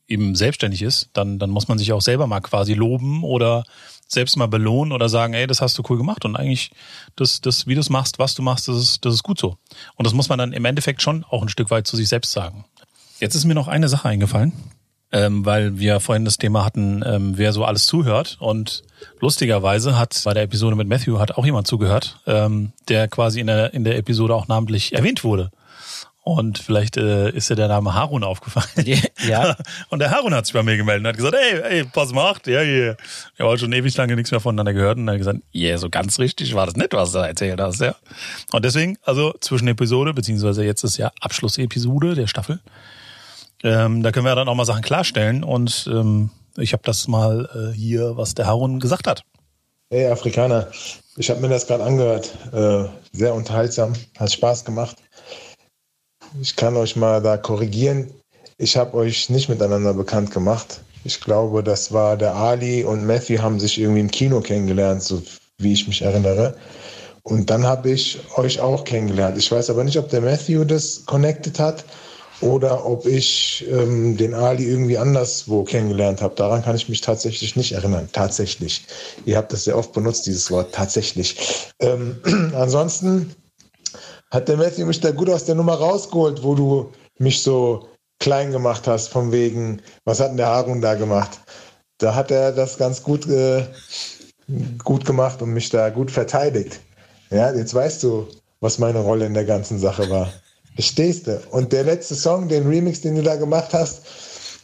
eben 0.08 0.36
selbstständig 0.36 0.82
ist, 0.82 1.10
dann 1.14 1.40
dann 1.40 1.50
muss 1.50 1.68
man 1.68 1.78
sich 1.78 1.94
auch 1.94 2.02
selber 2.02 2.28
mal 2.28 2.42
quasi 2.42 2.74
loben 2.74 3.24
oder 3.24 3.64
selbst 4.08 4.38
mal 4.38 4.48
belohnen 4.48 4.94
oder 4.94 5.10
sagen, 5.10 5.34
ey, 5.34 5.48
das 5.48 5.62
hast 5.62 5.78
du 5.78 5.84
cool 5.90 5.98
gemacht 5.98 6.26
und 6.26 6.36
eigentlich 6.36 6.72
das, 7.16 7.42
das, 7.42 7.68
wie 7.68 7.76
du 7.76 7.82
es 7.82 7.90
machst, 7.90 8.20
was 8.20 8.34
du 8.34 8.42
machst, 8.42 8.68
das 8.68 8.78
ist, 8.78 9.06
das 9.06 9.14
ist 9.14 9.24
gut 9.24 9.40
so. 9.40 9.58
Und 9.96 10.08
das 10.08 10.14
muss 10.14 10.30
man 10.30 10.40
dann 10.40 10.54
im 10.54 10.66
Endeffekt 10.66 11.02
schon 11.02 11.26
auch 11.26 11.42
ein 11.42 11.50
Stück 11.50 11.70
weit 11.70 11.88
zu 11.88 11.98
sich 11.98 12.08
selbst 12.08 12.32
sagen. 12.32 12.66
Jetzt 13.20 13.36
ist 13.36 13.46
mir 13.46 13.56
noch 13.56 13.68
eine 13.68 13.90
Sache 13.90 14.08
eingefallen, 14.08 14.54
ähm, 15.12 15.46
weil 15.46 15.80
wir 15.80 16.00
vorhin 16.00 16.26
das 16.26 16.38
Thema 16.38 16.66
hatten, 16.66 17.04
ähm, 17.06 17.34
wer 17.38 17.54
so 17.54 17.64
alles 17.64 17.86
zuhört 17.86 18.38
und 18.40 18.84
lustigerweise 19.20 19.98
hat 19.98 20.20
bei 20.26 20.34
der 20.34 20.44
Episode 20.44 20.76
mit 20.76 20.88
Matthew 20.88 21.20
hat 21.20 21.38
auch 21.38 21.46
jemand 21.46 21.68
zugehört, 21.68 22.20
ähm, 22.28 22.74
der 22.90 23.08
quasi 23.08 23.40
in 23.40 23.48
der, 23.48 23.74
in 23.74 23.84
der 23.84 23.98
Episode 23.98 24.36
auch 24.36 24.48
namentlich 24.48 24.94
erwähnt 24.94 25.24
wurde. 25.24 25.52
Und 26.28 26.58
vielleicht 26.58 26.98
äh, 26.98 27.30
ist 27.30 27.50
dir 27.50 27.56
der 27.56 27.70
Name 27.70 27.94
Harun 27.94 28.26
aufgefallen. 28.26 28.86
Ja. 29.26 29.56
Und 29.90 30.00
der 30.00 30.12
Harun 30.12 30.34
hat 30.34 30.46
sich 30.46 30.54
bei 30.54 30.62
mir 30.62 30.76
gemeldet 30.76 31.04
und 31.04 31.08
hat 31.08 31.16
gesagt, 31.16 31.36
ey, 31.36 31.62
ey, 31.80 31.86
was 31.94 32.12
macht? 32.12 32.48
Ja, 32.48 32.62
ja. 32.62 32.96
Wir 33.38 33.46
haben 33.46 33.58
schon 33.58 33.72
ewig 33.72 33.96
lange 33.96 34.14
nichts 34.18 34.32
mehr 34.32 34.42
voneinander 34.42 34.74
gehört. 34.74 34.98
Und 34.98 35.08
er 35.08 35.14
hat 35.14 35.20
gesagt, 35.20 35.40
ja, 35.54 35.70
yeah, 35.70 35.78
so 35.78 35.90
ganz 35.90 36.20
richtig 36.20 36.54
war 36.54 36.66
das 36.66 36.76
nicht, 36.76 36.92
was 36.92 37.14
du 37.14 37.20
erzählt 37.20 37.62
hast, 37.62 37.80
ja. 37.80 37.96
Und 38.52 38.66
deswegen, 38.66 38.98
also 39.04 39.36
zwischen 39.40 39.70
Episode, 39.70 40.14
beziehungsweise 40.14 40.66
jetzt 40.66 40.84
ist 40.84 40.98
ja 40.98 41.14
Abschlussepisode 41.22 42.14
der 42.14 42.28
Staffel. 42.28 42.60
Ähm, 43.64 44.04
da 44.04 44.12
können 44.12 44.26
wir 44.26 44.36
dann 44.36 44.48
auch 44.48 44.56
mal 44.56 44.66
Sachen 44.66 44.84
klarstellen. 44.84 45.44
Und 45.44 45.90
ähm, 45.92 46.30
ich 46.58 46.74
habe 46.74 46.84
das 46.86 47.08
mal 47.08 47.50
äh, 47.54 47.76
hier, 47.76 48.18
was 48.18 48.36
der 48.36 48.48
Harun 48.48 48.80
gesagt 48.80 49.08
hat. 49.08 49.24
Hey 49.90 50.08
Afrikaner, 50.08 50.68
ich 51.16 51.30
habe 51.30 51.40
mir 51.40 51.50
das 51.50 51.68
gerade 51.68 51.84
angehört. 51.84 52.34
Äh, 52.52 52.90
sehr 53.14 53.34
unterhaltsam, 53.34 53.94
hat 54.18 54.32
Spaß 54.32 54.66
gemacht. 54.66 54.98
Ich 56.42 56.56
kann 56.56 56.76
euch 56.76 56.96
mal 56.96 57.22
da 57.22 57.38
korrigieren. 57.38 58.12
Ich 58.58 58.76
habe 58.76 58.96
euch 58.96 59.30
nicht 59.30 59.50
miteinander 59.50 59.94
bekannt 59.94 60.32
gemacht. 60.32 60.82
Ich 61.04 61.22
glaube, 61.22 61.64
das 61.64 61.94
war 61.94 62.18
der 62.18 62.36
Ali 62.36 62.84
und 62.84 63.06
Matthew 63.06 63.42
haben 63.42 63.60
sich 63.60 63.80
irgendwie 63.80 64.02
im 64.02 64.12
Kino 64.12 64.42
kennengelernt, 64.42 65.04
so 65.04 65.22
wie 65.58 65.74
ich 65.74 65.88
mich 65.88 66.02
erinnere. 66.02 66.58
Und 67.24 67.50
dann 67.50 67.66
habe 67.66 67.92
ich 67.92 68.20
euch 68.36 68.60
auch 68.60 68.84
kennengelernt. 68.84 69.38
Ich 69.38 69.52
weiß 69.52 69.70
aber 69.70 69.84
nicht, 69.84 69.98
ob 69.98 70.10
der 70.10 70.22
Matthew 70.22 70.66
das 70.66 71.06
connected 71.06 71.60
hat 71.60 71.86
oder 72.42 72.86
ob 72.86 73.06
ich 73.06 73.66
ähm, 73.70 74.16
den 74.18 74.34
Ali 74.34 74.66
irgendwie 74.66 74.98
anderswo 74.98 75.64
kennengelernt 75.64 76.22
habe. 76.22 76.36
Daran 76.36 76.64
kann 76.64 76.76
ich 76.76 76.88
mich 76.88 77.02
tatsächlich 77.02 77.56
nicht 77.56 77.72
erinnern. 77.72 78.10
Tatsächlich. 78.12 78.86
Ihr 79.26 79.38
habt 79.38 79.52
das 79.52 79.64
sehr 79.64 79.78
oft 79.78 79.94
benutzt, 79.94 80.28
dieses 80.28 80.52
Wort. 80.52 80.74
Tatsächlich. 80.74 81.72
Ähm, 81.80 82.18
ansonsten 82.56 83.36
hat 84.30 84.48
der 84.48 84.58
Matthew 84.58 84.86
mich 84.86 85.00
da 85.00 85.12
gut 85.12 85.30
aus 85.30 85.46
der 85.46 85.56
Nummer 85.56 85.76
rausgeholt, 85.76 86.44
wo 86.44 86.54
du 86.54 86.92
mich 87.18 87.42
so 87.42 87.88
klein 88.20 88.52
gemacht 88.52 88.88
hast, 88.88 89.10
von 89.10 89.32
wegen, 89.32 89.82
was 90.06 90.20
hat 90.20 90.30
denn 90.30 90.38
der 90.38 90.48
Harun 90.48 90.82
da 90.82 90.96
gemacht? 90.96 91.40
Da 91.98 92.14
hat 92.14 92.32
er 92.32 92.52
das 92.52 92.78
ganz 92.78 93.02
gut, 93.02 93.28
äh, 93.28 93.64
gut 94.84 95.06
gemacht 95.06 95.42
und 95.42 95.54
mich 95.54 95.70
da 95.70 95.90
gut 95.90 96.12
verteidigt. 96.12 96.80
Ja, 97.32 97.52
jetzt 97.54 97.74
weißt 97.74 98.04
du, 98.04 98.28
was 98.60 98.80
meine 98.80 99.00
Rolle 99.00 99.26
in 99.26 99.34
der 99.34 99.46
ganzen 99.46 99.80
Sache 99.80 100.10
war. 100.10 100.32
Verstehst 100.78 101.26
du? 101.26 101.42
Und 101.50 101.74
der 101.74 101.86
letzte 101.86 102.14
Song, 102.14 102.48
den 102.48 102.68
Remix, 102.68 103.02
den 103.02 103.16
du 103.16 103.24
da 103.24 103.36
gemacht 103.36 103.74
hast, 103.74 104.04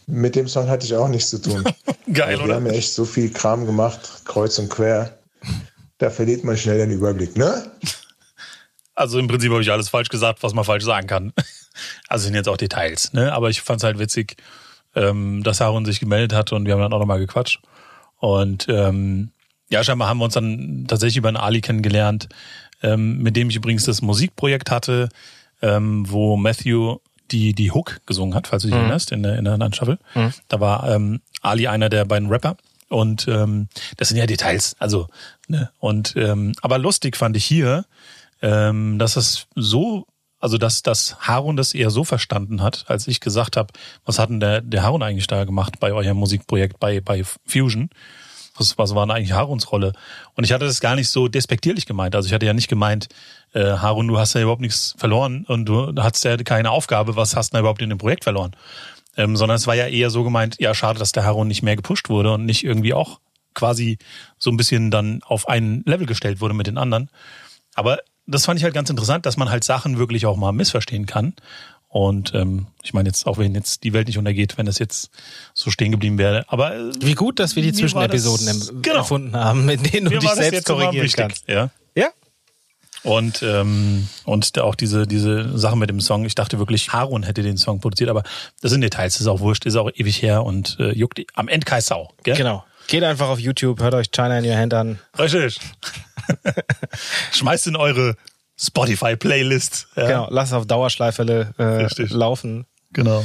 mit 0.06 0.36
dem 0.36 0.48
Song 0.48 0.70
hatte 0.70 0.86
ich 0.86 0.94
auch 0.94 1.08
nichts 1.08 1.32
zu 1.32 1.42
tun. 1.42 1.64
Geil, 2.14 2.38
wir 2.38 2.46
oder? 2.46 2.56
haben 2.56 2.68
ja 2.68 2.74
echt 2.74 2.94
so 2.94 3.04
viel 3.04 3.32
Kram 3.32 3.66
gemacht, 3.66 4.22
kreuz 4.24 4.60
und 4.60 4.70
quer. 4.70 5.18
Da 5.98 6.12
verliert 6.12 6.44
man 6.44 6.56
schnell 6.56 6.78
den 6.78 6.92
Überblick, 6.92 7.36
ne? 7.36 7.72
Also 8.94 9.18
im 9.18 9.28
Prinzip 9.28 9.52
habe 9.52 9.64
ich 9.64 9.72
alles 9.72 9.90
falsch 9.90 10.10
gesagt, 10.10 10.44
was 10.44 10.54
man 10.54 10.64
falsch 10.64 10.84
sagen 10.84 11.08
kann. 11.08 11.34
Also 12.08 12.26
sind 12.26 12.36
jetzt 12.36 12.48
auch 12.48 12.58
Details, 12.58 13.14
ne? 13.14 13.34
Aber 13.34 13.50
ich 13.50 13.62
fand 13.62 13.80
es 13.80 13.84
halt 13.84 13.98
witzig, 13.98 14.36
ähm, 14.94 15.42
dass 15.42 15.60
Harun 15.60 15.86
sich 15.86 16.00
gemeldet 16.00 16.32
hat 16.32 16.52
und 16.52 16.68
wir 16.68 16.74
haben 16.74 16.82
dann 16.82 16.94
auch 16.94 17.00
nochmal 17.00 17.18
gequatscht. 17.18 17.62
Und 18.18 18.68
ähm, 18.70 19.32
ja, 19.70 19.84
scheinbar 19.84 20.08
haben 20.08 20.20
wir 20.20 20.26
uns 20.26 20.36
dann 20.36 20.86
tatsächlich 20.88 21.18
über 21.18 21.30
einen 21.30 21.38
Ali 21.38 21.62
kennengelernt, 21.62 22.30
ähm, 22.84 23.18
mit 23.24 23.36
dem 23.36 23.50
ich 23.50 23.56
übrigens 23.56 23.86
das 23.86 24.04
Musikprojekt 24.04 24.70
hatte, 24.70 25.10
ähm, 25.64 26.06
wo 26.08 26.38
Matthew 26.38 26.98
die, 27.32 27.54
die 27.54 27.72
Hook 27.72 28.02
gesungen 28.06 28.36
hat, 28.36 28.48
falls 28.48 28.62
du 28.62 28.68
dich 28.68 28.78
erinnerst, 28.78 29.12
in 29.12 29.24
der, 29.24 29.38
in 29.40 29.46
der 29.46 29.54
anderen 29.54 29.74
Staffel. 29.74 29.98
Da 30.50 30.60
war 30.60 30.88
ähm, 30.92 31.22
Ali 31.42 31.68
einer 31.68 31.90
der 31.90 32.06
beiden 32.06 32.30
Rapper. 32.30 32.58
Und 32.90 33.28
ähm, 33.28 33.70
das 33.98 34.10
sind 34.10 34.18
ja 34.18 34.28
Details. 34.28 34.76
Also, 34.78 35.08
ne? 35.48 35.72
Und 35.80 36.14
ähm, 36.16 36.54
aber 36.62 36.78
lustig 36.78 37.18
fand 37.18 37.36
ich 37.36 37.46
hier, 37.46 37.86
ähm, 38.44 39.00
dass 39.00 39.16
es 39.16 39.48
so, 39.56 40.06
also 40.40 40.60
dass, 40.60 40.84
dass 40.84 41.16
Harun 41.22 41.56
das 41.56 41.74
eher 41.74 41.90
so 41.90 42.04
verstanden 42.04 42.62
hat, 42.62 42.86
als 42.90 43.08
ich 43.08 43.20
gesagt 43.20 43.58
habe, 43.58 43.74
was 44.06 44.20
hat 44.20 44.30
denn 44.30 44.42
der, 44.42 44.62
der 44.62 44.84
Harun 44.84 45.02
eigentlich 45.02 45.28
da 45.28 45.46
gemacht 45.46 45.80
bei 45.80 45.92
eurem 45.92 46.18
Musikprojekt 46.18 46.80
bei, 46.80 47.02
bei 47.02 47.24
Fusion? 47.48 47.90
Was, 48.56 48.78
was 48.78 48.94
war 48.94 49.06
denn 49.06 49.16
eigentlich 49.16 49.34
Haruns 49.34 49.72
Rolle? 49.72 49.94
Und 50.36 50.44
ich 50.44 50.54
hatte 50.54 50.66
das 50.66 50.80
gar 50.80 50.96
nicht 50.96 51.10
so 51.10 51.28
despektierlich 51.28 51.86
gemeint. 51.86 52.16
Also 52.16 52.28
ich 52.28 52.34
hatte 52.34 52.46
ja 52.46 52.54
nicht 52.54 52.68
gemeint, 52.68 53.08
äh, 53.54 53.78
Harun, 53.78 54.08
du 54.08 54.20
hast 54.20 54.34
ja 54.36 54.42
überhaupt 54.42 54.62
nichts 54.62 54.94
verloren 54.98 55.46
und 55.48 55.66
du 55.66 55.94
hast 55.98 56.24
ja 56.24 56.38
keine 56.38 56.72
Aufgabe, 56.72 57.16
was 57.16 57.36
hast 57.36 57.50
du 57.50 57.56
denn 57.56 57.62
überhaupt 57.62 57.82
in 57.82 57.90
dem 57.90 57.98
Projekt 57.98 58.24
verloren? 58.24 58.52
Ähm, 59.16 59.36
sondern 59.36 59.56
es 59.56 59.68
war 59.68 59.76
ja 59.76 59.88
eher 59.88 60.10
so 60.10 60.24
gemeint, 60.24 60.58
ja, 60.60 60.74
schade, 60.74 61.00
dass 61.00 61.12
der 61.12 61.24
Harun 61.24 61.48
nicht 61.48 61.64
mehr 61.64 61.76
gepusht 61.76 62.10
wurde 62.10 62.34
und 62.34 62.46
nicht 62.46 62.64
irgendwie 62.64 62.94
auch 62.94 63.20
quasi 63.54 63.98
so 64.38 64.50
ein 64.50 64.58
bisschen 64.58 64.92
dann 64.92 65.22
auf 65.24 65.48
ein 65.48 65.84
Level 65.86 66.08
gestellt 66.08 66.42
wurde 66.42 66.54
mit 66.54 66.68
den 66.68 66.78
anderen. 66.78 67.10
Aber 67.76 68.00
das 68.26 68.46
fand 68.46 68.60
ich 68.60 68.64
halt 68.64 68.74
ganz 68.74 68.90
interessant, 68.90 69.26
dass 69.26 69.38
man 69.38 69.50
halt 69.50 69.64
Sachen 69.64 69.98
wirklich 69.98 70.26
auch 70.26 70.38
mal 70.38 70.52
missverstehen 70.52 71.06
kann. 71.06 71.34
Und 71.94 72.34
ähm, 72.34 72.66
ich 72.82 72.96
meine 72.96 73.08
jetzt, 73.08 73.28
auch 73.28 73.38
wenn 73.38 73.54
jetzt 73.54 73.84
die 73.84 73.94
Welt 73.94 74.08
nicht 74.08 74.18
untergeht, 74.18 74.58
wenn 74.58 74.66
das 74.66 74.80
jetzt 74.80 75.12
so 75.54 75.70
stehen 75.70 75.92
geblieben 75.92 76.18
wäre. 76.18 76.44
Aber 76.48 76.76
äh, 76.76 76.92
Wie 77.00 77.14
gut, 77.14 77.40
dass 77.40 77.56
wir 77.56 77.62
die 77.62 77.72
Zwischenepisoden 77.72 78.48
das- 78.48 78.74
genau. 78.82 78.98
erfunden 78.98 79.36
haben, 79.38 79.68
mit 79.68 79.94
denen 79.94 80.10
du 80.10 80.18
dich 80.18 80.28
selbst 80.32 80.66
korrigieren 80.66 81.08
kannst. 81.16 81.48
Ja. 81.48 81.70
Ja? 81.96 82.08
Und 83.04 83.44
ähm, 83.44 84.08
und 84.24 84.58
auch 84.58 84.74
diese 84.74 85.06
diese 85.06 85.56
Sache 85.56 85.78
mit 85.78 85.92
dem 85.92 86.02
Song, 86.02 86.26
ich 86.26 86.34
dachte 86.34 86.58
wirklich, 86.58 86.92
Harun 86.94 87.22
hätte 87.22 87.44
den 87.44 87.58
Song 87.58 87.80
produziert, 87.80 88.10
aber 88.10 88.24
das 88.62 88.72
sind 88.72 88.82
Details, 88.82 89.14
das 89.14 89.22
ist 89.22 89.28
auch 89.28 89.42
wurscht, 89.42 89.68
ist 89.68 89.76
auch 89.76 89.92
ewig 89.94 90.20
her 90.24 90.44
und 90.44 90.78
äh, 90.80 90.94
juckt 90.94 91.22
am 91.36 91.48
Ende 91.48 91.66
kein 91.66 91.82
Sau. 91.82 92.12
Gell? 92.24 92.36
Genau. 92.36 92.66
Geht 92.88 93.04
einfach 93.04 93.30
auf 93.30 93.38
YouTube, 93.40 93.82
hört 93.82 93.94
euch 93.94 94.10
China 94.10 94.40
in 94.40 94.46
Your 94.46 94.58
Hand 94.58 94.74
an. 94.74 94.98
Richtig. 95.20 95.60
Schmeißt 97.34 97.68
in 97.68 97.76
eure 97.76 98.16
Spotify-Playlist. 98.64 99.88
Ja. 99.96 100.08
Genau, 100.08 100.28
lass 100.30 100.54
auf 100.54 100.66
Dauerschleife 100.66 101.54
äh, 101.58 102.04
laufen, 102.14 102.66
genau. 102.92 103.24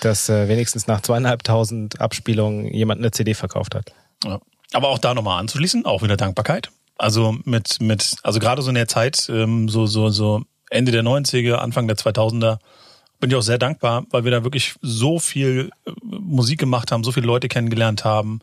dass 0.00 0.28
äh, 0.28 0.48
wenigstens 0.48 0.86
nach 0.86 1.00
zweieinhalbtausend 1.00 2.00
Abspielungen 2.00 2.72
jemand 2.72 3.00
eine 3.00 3.10
CD 3.10 3.34
verkauft 3.34 3.74
hat. 3.74 3.92
Ja. 4.24 4.40
Aber 4.72 4.88
auch 4.88 4.98
da 4.98 5.14
nochmal 5.14 5.40
anzuschließen, 5.40 5.84
auch 5.86 6.02
wieder 6.02 6.16
Dankbarkeit. 6.16 6.70
Also 6.96 7.36
mit, 7.44 7.80
mit, 7.80 8.16
also 8.22 8.40
gerade 8.40 8.62
so 8.62 8.68
in 8.70 8.74
der 8.74 8.88
Zeit, 8.88 9.28
ähm, 9.30 9.68
so, 9.68 9.86
so, 9.86 10.10
so 10.10 10.42
Ende 10.68 10.92
der 10.92 11.02
90er, 11.02 11.54
Anfang 11.54 11.86
der 11.86 11.96
2000er, 11.96 12.58
bin 13.20 13.30
ich 13.30 13.36
auch 13.36 13.42
sehr 13.42 13.58
dankbar, 13.58 14.04
weil 14.10 14.24
wir 14.24 14.30
da 14.30 14.44
wirklich 14.44 14.74
so 14.82 15.18
viel 15.18 15.70
äh, 15.86 15.92
Musik 16.02 16.58
gemacht 16.58 16.92
haben, 16.92 17.04
so 17.04 17.12
viele 17.12 17.26
Leute 17.26 17.48
kennengelernt 17.48 18.04
haben, 18.04 18.40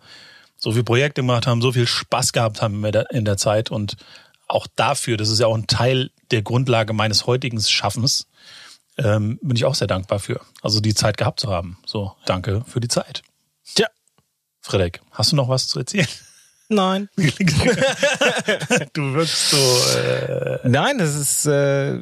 so 0.57 0.71
viele 0.71 0.83
Projekte 0.83 1.21
gemacht 1.21 1.47
haben, 1.47 1.61
so 1.61 1.71
viel 1.71 1.87
Spaß 1.87 2.33
gehabt 2.33 2.61
haben 2.61 2.83
in 2.83 2.91
der, 2.91 3.11
in 3.11 3.25
der 3.25 3.37
Zeit 3.37 3.71
und 3.71 3.97
auch 4.47 4.67
dafür, 4.75 5.17
das 5.17 5.29
ist 5.29 5.39
ja 5.39 5.47
auch 5.47 5.55
ein 5.55 5.67
Teil 5.67 6.11
der 6.31 6.41
Grundlage 6.41 6.93
meines 6.93 7.25
heutigen 7.25 7.59
Schaffens, 7.61 8.27
ähm, 8.97 9.39
bin 9.41 9.55
ich 9.55 9.65
auch 9.65 9.75
sehr 9.75 9.87
dankbar 9.87 10.19
für. 10.19 10.41
Also 10.61 10.79
die 10.79 10.93
Zeit 10.93 11.17
gehabt 11.17 11.39
zu 11.39 11.49
haben. 11.51 11.77
So, 11.85 12.15
danke 12.25 12.63
für 12.67 12.79
die 12.79 12.87
Zeit. 12.87 13.23
Tja. 13.75 13.87
Frederik, 14.61 15.01
hast 15.11 15.31
du 15.31 15.35
noch 15.35 15.49
was 15.49 15.67
zu 15.67 15.79
erzählen? 15.79 16.07
Nein. 16.69 17.09
du 17.17 19.13
wirkst 19.13 19.49
so. 19.51 19.97
Äh, 19.99 20.59
Nein, 20.67 20.97
das 20.97 21.13
ist 21.15 21.45
äh, 21.45 22.01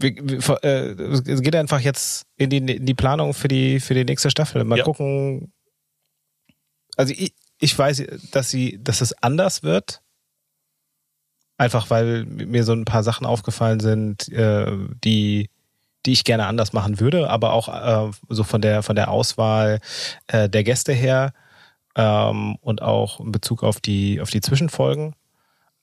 wir, 0.00 0.14
wir, 0.22 0.64
äh, 0.64 0.90
es 1.32 1.40
geht 1.42 1.56
einfach 1.56 1.80
jetzt 1.80 2.26
in 2.36 2.50
die, 2.50 2.58
in 2.58 2.86
die 2.86 2.94
Planung 2.94 3.34
für 3.34 3.48
die 3.48 3.80
für 3.80 3.94
die 3.94 4.04
nächste 4.04 4.30
Staffel. 4.30 4.62
Mal 4.64 4.78
Ja. 4.78 4.84
gucken. 4.84 5.52
Also 6.96 7.14
ich, 7.16 7.32
ich 7.60 7.76
weiß, 7.78 8.04
dass 8.30 8.50
sie, 8.50 8.78
dass 8.82 9.00
es 9.00 9.12
anders 9.22 9.62
wird. 9.62 10.02
Einfach 11.58 11.90
weil 11.90 12.24
mir 12.24 12.64
so 12.64 12.72
ein 12.72 12.84
paar 12.84 13.02
Sachen 13.02 13.26
aufgefallen 13.26 13.80
sind, 13.80 14.28
äh, 14.30 14.72
die 15.04 15.50
die 16.06 16.12
ich 16.12 16.24
gerne 16.24 16.46
anders 16.46 16.72
machen 16.72 17.00
würde, 17.00 17.28
aber 17.28 17.52
auch 17.52 17.68
äh, 17.68 18.10
so 18.28 18.44
von 18.44 18.62
der 18.62 18.82
von 18.82 18.96
der 18.96 19.10
Auswahl 19.10 19.80
äh, 20.28 20.48
der 20.48 20.64
Gäste 20.64 20.92
her 20.92 21.32
ähm, 21.96 22.56
und 22.62 22.80
auch 22.80 23.20
in 23.20 23.32
Bezug 23.32 23.62
auf 23.62 23.80
die 23.80 24.20
auf 24.20 24.30
die 24.30 24.40
Zwischenfolgen. 24.40 25.14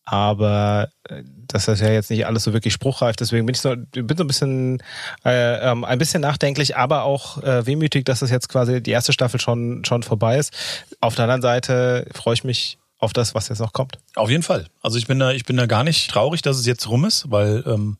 Aber 0.05 0.89
äh, 1.09 1.23
das 1.47 1.67
ist 1.67 1.81
ja 1.81 1.89
jetzt 1.89 2.09
nicht 2.11 2.25
alles 2.25 2.43
so 2.43 2.53
wirklich 2.53 2.73
spruchreif, 2.73 3.15
deswegen 3.15 3.45
bin 3.45 3.55
ich 3.55 3.61
so, 3.61 3.75
bin 3.75 4.17
so 4.17 4.23
ein 4.23 4.27
bisschen 4.27 4.81
äh, 5.25 5.71
ähm, 5.71 5.83
ein 5.83 5.97
bisschen 5.97 6.21
nachdenklich, 6.21 6.77
aber 6.77 7.03
auch 7.03 7.41
äh, 7.43 7.65
wehmütig, 7.65 8.05
dass 8.05 8.21
es 8.21 8.29
jetzt 8.29 8.49
quasi 8.49 8.81
die 8.81 8.91
erste 8.91 9.13
Staffel 9.13 9.39
schon 9.39 9.83
schon 9.83 10.03
vorbei 10.03 10.38
ist. 10.38 10.53
Auf 11.01 11.15
der 11.15 11.23
anderen 11.23 11.41
Seite 11.41 12.07
freue 12.13 12.35
ich 12.35 12.43
mich 12.43 12.77
auf 12.99 13.13
das, 13.13 13.36
was 13.36 13.49
jetzt 13.49 13.60
noch 13.60 13.73
kommt. 13.73 13.99
auf 14.15 14.29
jeden 14.29 14.43
Fall. 14.43 14.67
Also 14.81 14.97
ich 14.97 15.08
bin 15.08 15.19
da, 15.19 15.31
ich 15.31 15.45
bin 15.45 15.58
da 15.58 15.65
gar 15.65 15.84
nicht 15.84 16.10
traurig, 16.10 16.41
dass 16.41 16.58
es 16.58 16.65
jetzt 16.65 16.88
rum 16.89 17.05
ist, 17.05 17.29
weil 17.29 17.63
ähm, 17.67 17.97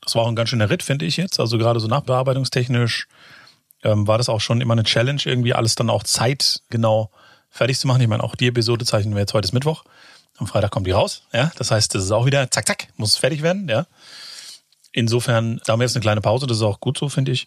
das 0.00 0.14
war 0.14 0.22
auch 0.22 0.28
ein 0.28 0.36
ganz 0.36 0.50
schöner 0.50 0.68
Ritt, 0.68 0.82
finde 0.82 1.06
ich 1.06 1.16
jetzt. 1.16 1.38
Also 1.38 1.58
gerade 1.58 1.80
so 1.80 1.86
nachbearbeitungstechnisch 1.86 3.06
ähm, 3.84 4.06
war 4.06 4.18
das 4.18 4.28
auch 4.28 4.40
schon 4.40 4.60
immer 4.60 4.72
eine 4.72 4.84
Challenge, 4.84 5.20
irgendwie 5.24 5.54
alles 5.54 5.74
dann 5.74 5.90
auch 5.90 6.02
zeitgenau 6.02 7.10
fertig 7.50 7.78
zu 7.78 7.86
machen. 7.86 8.00
Ich 8.00 8.08
meine, 8.08 8.22
auch 8.22 8.34
die 8.34 8.48
Episode 8.48 8.84
zeichnen 8.84 9.14
wir 9.14 9.20
jetzt 9.20 9.34
heute 9.34 9.46
ist 9.46 9.52
Mittwoch. 9.52 9.84
Am 10.38 10.46
Freitag 10.46 10.70
kommt 10.70 10.86
die 10.86 10.92
raus. 10.92 11.22
Ja, 11.32 11.52
das 11.56 11.70
heißt, 11.70 11.94
das 11.94 12.04
ist 12.04 12.10
auch 12.10 12.26
wieder 12.26 12.50
zack, 12.50 12.66
zack, 12.66 12.88
muss 12.96 13.16
fertig 13.16 13.42
werden. 13.42 13.68
Ja. 13.68 13.86
Insofern, 14.92 15.60
da 15.64 15.72
haben 15.72 15.80
wir 15.80 15.84
jetzt 15.84 15.94
eine 15.94 16.02
kleine 16.02 16.20
Pause. 16.20 16.46
Das 16.46 16.56
ist 16.56 16.62
auch 16.62 16.80
gut 16.80 16.98
so, 16.98 17.08
finde 17.08 17.32
ich. 17.32 17.46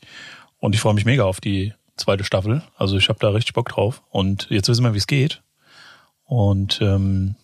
Und 0.59 0.75
ich 0.75 0.81
freue 0.81 0.93
mich 0.93 1.05
mega 1.05 1.23
auf 1.23 1.41
die 1.41 1.73
zweite 1.97 2.23
Staffel. 2.23 2.63
Also 2.75 2.97
ich 2.97 3.09
habe 3.09 3.19
da 3.19 3.29
richtig 3.29 3.53
Bock 3.53 3.69
drauf. 3.69 4.01
Und 4.09 4.47
jetzt 4.49 4.67
wissen 4.69 4.83
wir, 4.83 4.93
wie 4.93 4.99
es 4.99 5.07
geht. 5.07 5.41
Und 6.25 6.79
ähm, 6.81 7.35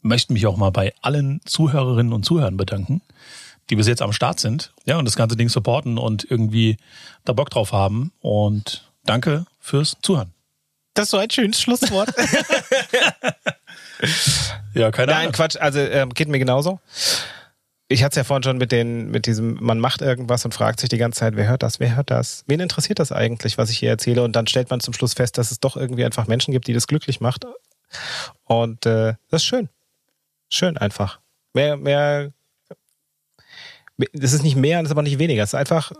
möchten 0.00 0.32
mich 0.32 0.46
auch 0.46 0.56
mal 0.56 0.70
bei 0.70 0.94
allen 1.02 1.40
Zuhörerinnen 1.44 2.12
und 2.12 2.24
Zuhörern 2.24 2.56
bedanken, 2.56 3.02
die 3.68 3.76
bis 3.76 3.86
jetzt 3.86 4.02
am 4.02 4.12
Start 4.12 4.40
sind, 4.40 4.72
ja, 4.84 4.98
und 4.98 5.04
das 5.04 5.16
ganze 5.16 5.36
Ding 5.36 5.48
supporten 5.48 5.98
und 5.98 6.28
irgendwie 6.30 6.76
da 7.24 7.32
Bock 7.32 7.50
drauf 7.50 7.72
haben. 7.72 8.12
Und 8.20 8.90
danke 9.04 9.44
fürs 9.58 9.96
Zuhören. 10.02 10.32
Das 10.94 11.04
ist 11.04 11.10
so 11.10 11.18
ein 11.18 11.30
schönes 11.30 11.60
Schlusswort. 11.60 12.12
Ja, 14.74 14.90
keine 14.90 15.12
Nein, 15.12 15.20
Ahnung. 15.20 15.32
Quatsch, 15.32 15.56
also 15.56 15.78
ähm, 15.80 16.10
geht 16.10 16.28
mir 16.28 16.38
genauso. 16.38 16.80
Ich 17.88 18.04
hatte 18.04 18.10
es 18.10 18.16
ja 18.16 18.24
vorhin 18.24 18.44
schon 18.44 18.58
mit 18.58 18.70
den, 18.70 19.10
mit 19.10 19.26
diesem, 19.26 19.58
man 19.60 19.80
macht 19.80 20.00
irgendwas 20.00 20.44
und 20.44 20.54
fragt 20.54 20.78
sich 20.78 20.88
die 20.88 20.98
ganze 20.98 21.18
Zeit, 21.18 21.34
wer 21.34 21.48
hört 21.48 21.64
das, 21.64 21.80
wer 21.80 21.96
hört 21.96 22.10
das? 22.10 22.44
Wen 22.46 22.60
interessiert 22.60 23.00
das 23.00 23.10
eigentlich, 23.10 23.58
was 23.58 23.70
ich 23.70 23.78
hier 23.78 23.90
erzähle? 23.90 24.22
Und 24.22 24.36
dann 24.36 24.46
stellt 24.46 24.70
man 24.70 24.78
zum 24.78 24.94
Schluss 24.94 25.14
fest, 25.14 25.38
dass 25.38 25.50
es 25.50 25.58
doch 25.58 25.76
irgendwie 25.76 26.04
einfach 26.04 26.28
Menschen 26.28 26.52
gibt, 26.52 26.68
die 26.68 26.72
das 26.72 26.86
glücklich 26.86 27.20
macht. 27.20 27.46
Und 28.44 28.86
äh, 28.86 29.14
das 29.28 29.42
ist 29.42 29.46
schön. 29.46 29.68
Schön 30.48 30.76
einfach. 30.76 31.20
Mehr, 31.54 31.76
mehr, 31.76 32.32
das 34.12 34.32
ist 34.32 34.42
nicht 34.42 34.56
mehr, 34.56 34.78
das 34.78 34.88
ist 34.88 34.92
aber 34.92 35.02
nicht 35.02 35.18
weniger. 35.18 35.42
Es 35.42 35.50
ist 35.50 35.54
einfach, 35.54 35.92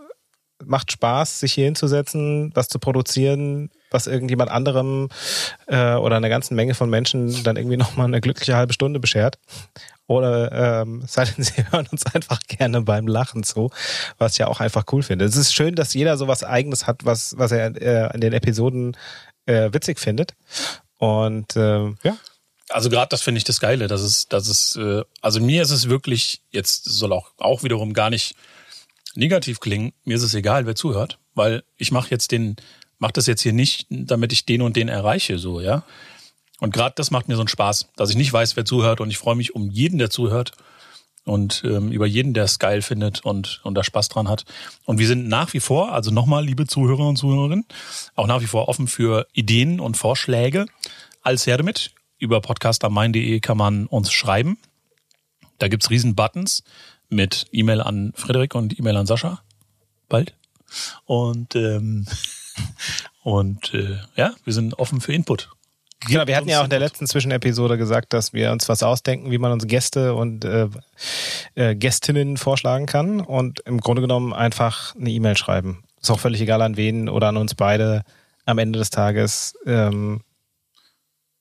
macht 0.65 0.91
Spaß, 0.91 1.39
sich 1.39 1.53
hier 1.53 1.65
hinzusetzen, 1.65 2.51
was 2.53 2.67
zu 2.67 2.79
produzieren, 2.79 3.69
was 3.89 4.07
irgendjemand 4.07 4.51
anderem 4.51 5.09
äh, 5.67 5.95
oder 5.95 6.17
einer 6.17 6.29
ganzen 6.29 6.55
Menge 6.55 6.73
von 6.73 6.89
Menschen 6.89 7.43
dann 7.43 7.57
irgendwie 7.57 7.77
nochmal 7.77 8.07
eine 8.07 8.21
glückliche 8.21 8.55
halbe 8.55 8.73
Stunde 8.73 8.99
beschert. 8.99 9.37
Oder 10.07 10.81
ähm, 10.81 11.03
sei 11.07 11.25
denn, 11.25 11.43
sie 11.43 11.63
hören 11.71 11.87
uns 11.91 12.05
einfach 12.13 12.39
gerne 12.47 12.81
beim 12.81 13.07
Lachen 13.07 13.43
zu, 13.43 13.69
was 14.17 14.33
ich 14.33 14.39
ja 14.39 14.47
auch 14.47 14.59
einfach 14.59 14.85
cool 14.91 15.03
finde. 15.03 15.25
Es 15.25 15.35
ist 15.35 15.53
schön, 15.53 15.75
dass 15.75 15.93
jeder 15.93 16.17
so 16.17 16.27
was 16.27 16.43
Eigenes 16.43 16.87
hat, 16.87 17.05
was, 17.05 17.37
was 17.37 17.51
er 17.51 17.75
äh, 17.81 18.13
in 18.13 18.21
den 18.21 18.33
Episoden 18.33 18.97
äh, 19.45 19.69
witzig 19.71 19.99
findet. 19.99 20.33
Und 21.01 21.55
äh, 21.55 21.87
ja, 22.03 22.15
Also 22.69 22.91
gerade 22.91 23.09
das 23.09 23.23
finde 23.23 23.39
ich 23.39 23.43
das 23.43 23.59
Geile, 23.59 23.87
dass 23.87 24.01
es, 24.01 24.27
dass 24.27 24.47
es, 24.47 24.75
äh, 24.75 25.03
also 25.19 25.39
mir 25.41 25.63
ist 25.63 25.71
es 25.71 25.89
wirklich, 25.89 26.41
jetzt 26.51 26.85
soll 26.85 27.11
auch, 27.11 27.31
auch 27.39 27.63
wiederum 27.63 27.93
gar 27.93 28.11
nicht 28.11 28.35
negativ 29.15 29.59
klingen, 29.59 29.93
mir 30.05 30.15
ist 30.15 30.21
es 30.21 30.35
egal, 30.35 30.67
wer 30.67 30.75
zuhört, 30.75 31.17
weil 31.33 31.63
ich 31.77 31.91
mache 31.91 32.11
jetzt 32.11 32.31
den, 32.31 32.55
mache 32.99 33.13
das 33.13 33.25
jetzt 33.25 33.41
hier 33.41 33.51
nicht, 33.51 33.87
damit 33.89 34.31
ich 34.31 34.45
den 34.45 34.61
und 34.61 34.75
den 34.75 34.89
erreiche, 34.89 35.39
so, 35.39 35.59
ja. 35.59 35.83
Und 36.59 36.71
gerade 36.71 36.93
das 36.95 37.09
macht 37.09 37.27
mir 37.27 37.35
so 37.35 37.41
einen 37.41 37.47
Spaß, 37.47 37.89
dass 37.95 38.11
ich 38.11 38.15
nicht 38.15 38.31
weiß, 38.31 38.55
wer 38.55 38.65
zuhört 38.65 39.01
und 39.01 39.09
ich 39.09 39.17
freue 39.17 39.35
mich 39.35 39.55
um 39.55 39.71
jeden, 39.71 39.97
der 39.97 40.11
zuhört. 40.11 40.51
Und 41.25 41.63
ähm, 41.65 41.91
über 41.91 42.05
jeden, 42.05 42.33
der 42.33 42.45
es 42.45 42.59
geil 42.59 42.81
findet 42.81 43.23
und, 43.23 43.61
und 43.63 43.75
da 43.75 43.83
Spaß 43.83 44.09
dran 44.09 44.27
hat. 44.27 44.45
Und 44.85 44.97
wir 44.97 45.07
sind 45.07 45.27
nach 45.27 45.53
wie 45.53 45.59
vor, 45.59 45.91
also 45.93 46.11
nochmal, 46.11 46.45
liebe 46.45 46.65
Zuhörer 46.65 47.07
und 47.07 47.17
Zuhörerinnen, 47.17 47.65
auch 48.15 48.27
nach 48.27 48.41
wie 48.41 48.47
vor 48.47 48.67
offen 48.69 48.87
für 48.87 49.27
Ideen 49.33 49.79
und 49.79 49.97
Vorschläge. 49.97 50.65
Als 51.21 51.45
her 51.45 51.57
damit. 51.57 51.91
Über 52.17 52.41
podcastermain.de 52.41 53.39
kann 53.39 53.57
man 53.57 53.87
uns 53.87 54.11
schreiben. 54.11 54.57
Da 55.59 55.67
gibt's 55.67 55.89
riesen 55.89 56.15
Buttons 56.15 56.63
mit 57.09 57.45
E-Mail 57.51 57.81
an 57.81 58.13
Frederik 58.15 58.55
und 58.55 58.77
E-Mail 58.77 58.97
an 58.97 59.05
Sascha. 59.05 59.41
Bald. 60.09 60.33
Und, 61.05 61.55
ähm, 61.55 62.05
und 63.23 63.73
äh, 63.73 63.97
ja, 64.15 64.33
wir 64.43 64.53
sind 64.53 64.79
offen 64.79 65.01
für 65.01 65.13
Input. 65.13 65.49
Genau, 66.07 66.25
wir 66.25 66.35
hatten 66.35 66.49
ja 66.49 66.59
auch 66.59 66.63
in 66.63 66.69
der 66.71 66.79
letzten 66.79 67.05
Zwischenepisode 67.05 67.77
gesagt, 67.77 68.13
dass 68.13 68.33
wir 68.33 68.51
uns 68.51 68.67
was 68.67 68.81
ausdenken, 68.81 69.29
wie 69.29 69.37
man 69.37 69.51
uns 69.51 69.67
Gäste 69.67 70.15
und 70.15 70.43
äh, 70.45 70.67
äh, 71.55 71.75
Gästinnen 71.75 72.37
vorschlagen 72.37 72.87
kann 72.87 73.21
und 73.21 73.59
im 73.61 73.79
Grunde 73.79 74.01
genommen 74.01 74.33
einfach 74.33 74.95
eine 74.95 75.11
E-Mail 75.11 75.37
schreiben. 75.37 75.83
Ist 76.01 76.09
auch 76.09 76.19
völlig 76.19 76.41
egal 76.41 76.61
an 76.63 76.75
wen 76.75 77.07
oder 77.07 77.27
an 77.27 77.37
uns 77.37 77.53
beide. 77.53 78.03
Am 78.45 78.57
Ende 78.57 78.79
des 78.79 78.89
Tages 78.89 79.55
ähm, 79.67 80.21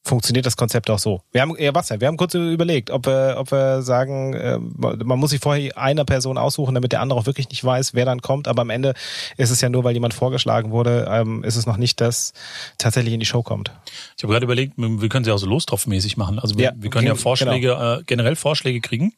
funktioniert 0.03 0.47
das 0.47 0.57
Konzept 0.57 0.89
auch 0.91 0.99
so. 0.99 1.23
Wir 1.31 1.43
haben, 1.43 1.55
ja, 1.59 1.75
was, 1.75 1.91
wir 1.91 2.07
haben 2.07 2.17
kurz 2.17 2.35
überlegt, 2.35 2.91
ob 2.91 3.07
wir, 3.07 3.37
ob 3.39 3.53
wir 3.53 3.83
sagen, 3.83 4.35
äh, 4.35 4.59
man 4.59 5.19
muss 5.19 5.31
sich 5.31 5.41
vorher 5.41 5.77
einer 5.77 6.05
Person 6.05 6.39
aussuchen, 6.39 6.75
damit 6.75 6.93
der 6.93 7.01
andere 7.01 7.19
auch 7.19 7.27
wirklich 7.27 7.49
nicht 7.51 7.63
weiß, 7.63 7.95
wer 7.95 8.05
dann 8.07 8.23
kommt. 8.23 8.49
Aber 8.49 8.63
am 8.63 8.71
Ende 8.71 8.95
ist 9.37 9.51
es 9.51 9.61
ja 9.61 9.69
nur, 9.69 9.85
weil 9.85 9.95
jemand 9.95 10.15
vorgeschlagen 10.15 10.71
wurde, 10.71 11.07
ähm, 11.11 11.45
ist 11.45 11.57
es 11.57 11.67
noch 11.67 11.77
nicht, 11.77 12.01
dass 12.01 12.33
tatsächlich 12.79 13.13
in 13.15 13.21
die 13.21 13.27
Show 13.27 13.43
kommt. 13.43 13.73
Ich 14.17 14.23
habe 14.23 14.33
gerade 14.33 14.45
überlegt, 14.45 14.75
wir 14.77 15.09
können 15.09 15.25
sie 15.25 15.33
auch 15.33 15.39
so 15.39 15.47
lostropfmäßig 15.47 16.17
machen. 16.17 16.39
Also 16.39 16.57
wir, 16.57 16.67
Ja, 16.67 16.73
wir 16.77 16.91
können 16.91 17.07
ja 17.07 17.13
genau. 17.13 17.23
Vorschläge, 17.23 17.73
äh, 18.01 18.03
generell 18.07 18.37
Vorschläge 18.37 18.81
kriegen. 18.81 19.13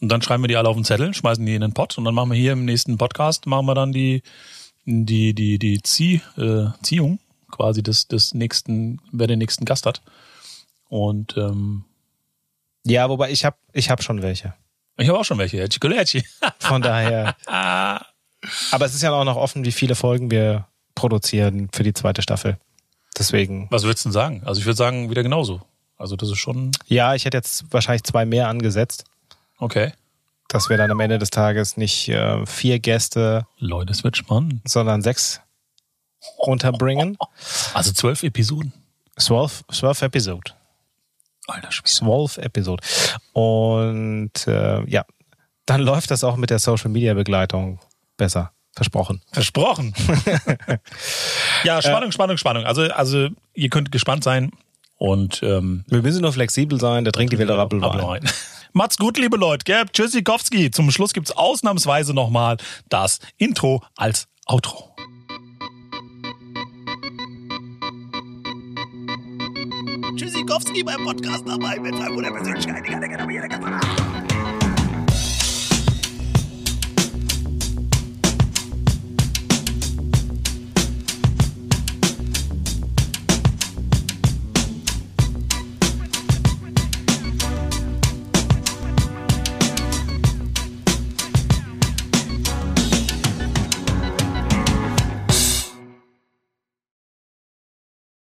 Und 0.00 0.10
dann 0.10 0.22
schreiben 0.22 0.42
wir 0.42 0.48
die 0.48 0.56
alle 0.56 0.68
auf 0.68 0.76
den 0.76 0.84
Zettel, 0.84 1.14
schmeißen 1.14 1.44
die 1.44 1.54
in 1.54 1.62
den 1.62 1.72
Pott 1.72 1.96
und 1.96 2.04
dann 2.04 2.14
machen 2.14 2.30
wir 2.30 2.38
hier 2.38 2.52
im 2.52 2.64
nächsten 2.64 2.98
Podcast, 2.98 3.46
machen 3.46 3.66
wir 3.66 3.74
dann 3.74 3.92
die, 3.92 4.22
die, 4.84 5.34
die, 5.34 5.58
die 5.58 5.82
Zieh, 5.82 6.20
äh, 6.36 6.66
Ziehung 6.82 7.18
quasi 7.50 7.82
des, 7.82 8.08
des 8.08 8.34
nächsten, 8.34 9.00
wer 9.12 9.26
den 9.26 9.38
nächsten 9.38 9.64
Gast 9.64 9.86
hat. 9.86 10.02
Und 10.88 11.36
ähm, 11.36 11.84
Ja, 12.84 13.08
wobei 13.08 13.30
ich 13.30 13.44
habe 13.44 13.56
ich 13.72 13.90
hab 13.90 14.02
schon 14.02 14.22
welche. 14.22 14.54
ich 14.98 15.08
habe 15.08 15.18
auch 15.18 15.24
schon 15.24 15.38
welche, 15.38 15.68
Chicoletti. 15.68 16.24
Von 16.58 16.82
daher. 16.82 17.36
Aber 17.46 18.84
es 18.84 18.94
ist 18.94 19.02
ja 19.02 19.12
auch 19.12 19.24
noch 19.24 19.36
offen, 19.36 19.64
wie 19.64 19.72
viele 19.72 19.94
Folgen 19.94 20.30
wir 20.30 20.66
produzieren 20.94 21.68
für 21.72 21.82
die 21.82 21.94
zweite 21.94 22.22
Staffel. 22.22 22.58
Deswegen. 23.18 23.66
Was 23.70 23.84
würdest 23.84 24.04
du 24.04 24.08
denn 24.08 24.12
sagen? 24.12 24.42
Also 24.44 24.60
ich 24.60 24.66
würde 24.66 24.76
sagen, 24.76 25.10
wieder 25.10 25.22
genauso. 25.22 25.62
Also 25.96 26.16
das 26.16 26.30
ist 26.30 26.38
schon 26.38 26.72
Ja, 26.86 27.14
ich 27.14 27.24
hätte 27.24 27.38
jetzt 27.38 27.64
wahrscheinlich 27.72 28.04
zwei 28.04 28.26
mehr 28.26 28.48
angesetzt, 28.48 29.04
okay. 29.58 29.92
dass 30.48 30.68
wir 30.68 30.76
dann 30.76 30.90
am 30.90 31.00
Ende 31.00 31.18
des 31.18 31.30
Tages 31.30 31.78
nicht 31.78 32.08
äh, 32.08 32.44
vier 32.44 32.78
Gäste, 32.78 33.46
Leute, 33.58 33.92
es 33.92 34.04
wird 34.04 34.16
spannend. 34.16 34.60
sondern 34.68 35.00
sechs 35.00 35.40
unterbringen. 36.38 37.16
Also 37.74 37.92
zwölf 37.92 38.22
Episoden. 38.22 38.72
Zwölf, 39.16 39.64
zwölf 39.70 40.02
Episode. 40.02 40.52
Alter 41.46 41.72
Schwede. 41.72 41.90
Zwölf 41.90 42.38
Episode. 42.38 42.82
Und 43.32 44.46
äh, 44.46 44.84
ja, 44.88 45.04
dann 45.64 45.80
läuft 45.80 46.10
das 46.10 46.24
auch 46.24 46.36
mit 46.36 46.50
der 46.50 46.58
Social 46.58 46.90
Media 46.90 47.14
Begleitung 47.14 47.78
besser. 48.16 48.52
Versprochen. 48.74 49.22
Versprochen. 49.32 49.94
ja, 51.64 51.80
Spannung, 51.80 52.12
Spannung, 52.12 52.36
Spannung. 52.36 52.64
Also, 52.64 52.82
also 52.82 53.28
ihr 53.54 53.70
könnt 53.70 53.90
gespannt 53.90 54.22
sein 54.22 54.52
und 54.98 55.42
ähm, 55.42 55.84
Wir 55.88 56.02
müssen 56.02 56.22
nur 56.22 56.32
flexibel 56.32 56.80
sein, 56.80 57.04
der 57.04 57.12
trinkt 57.12 57.32
die 57.32 57.38
wilde 57.38 57.56
Rappelwein. 57.56 57.90
Appelwein. 57.90 58.30
Macht's 58.72 58.96
gut, 58.98 59.18
liebe 59.18 59.36
Leute. 59.36 59.64
Gell? 59.64 59.84
Tschüssikowski. 59.90 60.70
Zum 60.70 60.90
Schluss 60.90 61.14
gibt's 61.14 61.32
ausnahmsweise 61.32 62.12
nochmal 62.12 62.56
das 62.88 63.20
Intro 63.38 63.82
als 63.96 64.28
Outro. 64.46 64.95
Kwiatkowski 70.56 70.84
beim 70.84 71.04
Podcast 71.04 71.46
dabei 71.46 71.78
mit 71.78 71.94
seinem 71.96 72.14
Bruder 72.14 72.30
persönlich. 72.30 74.35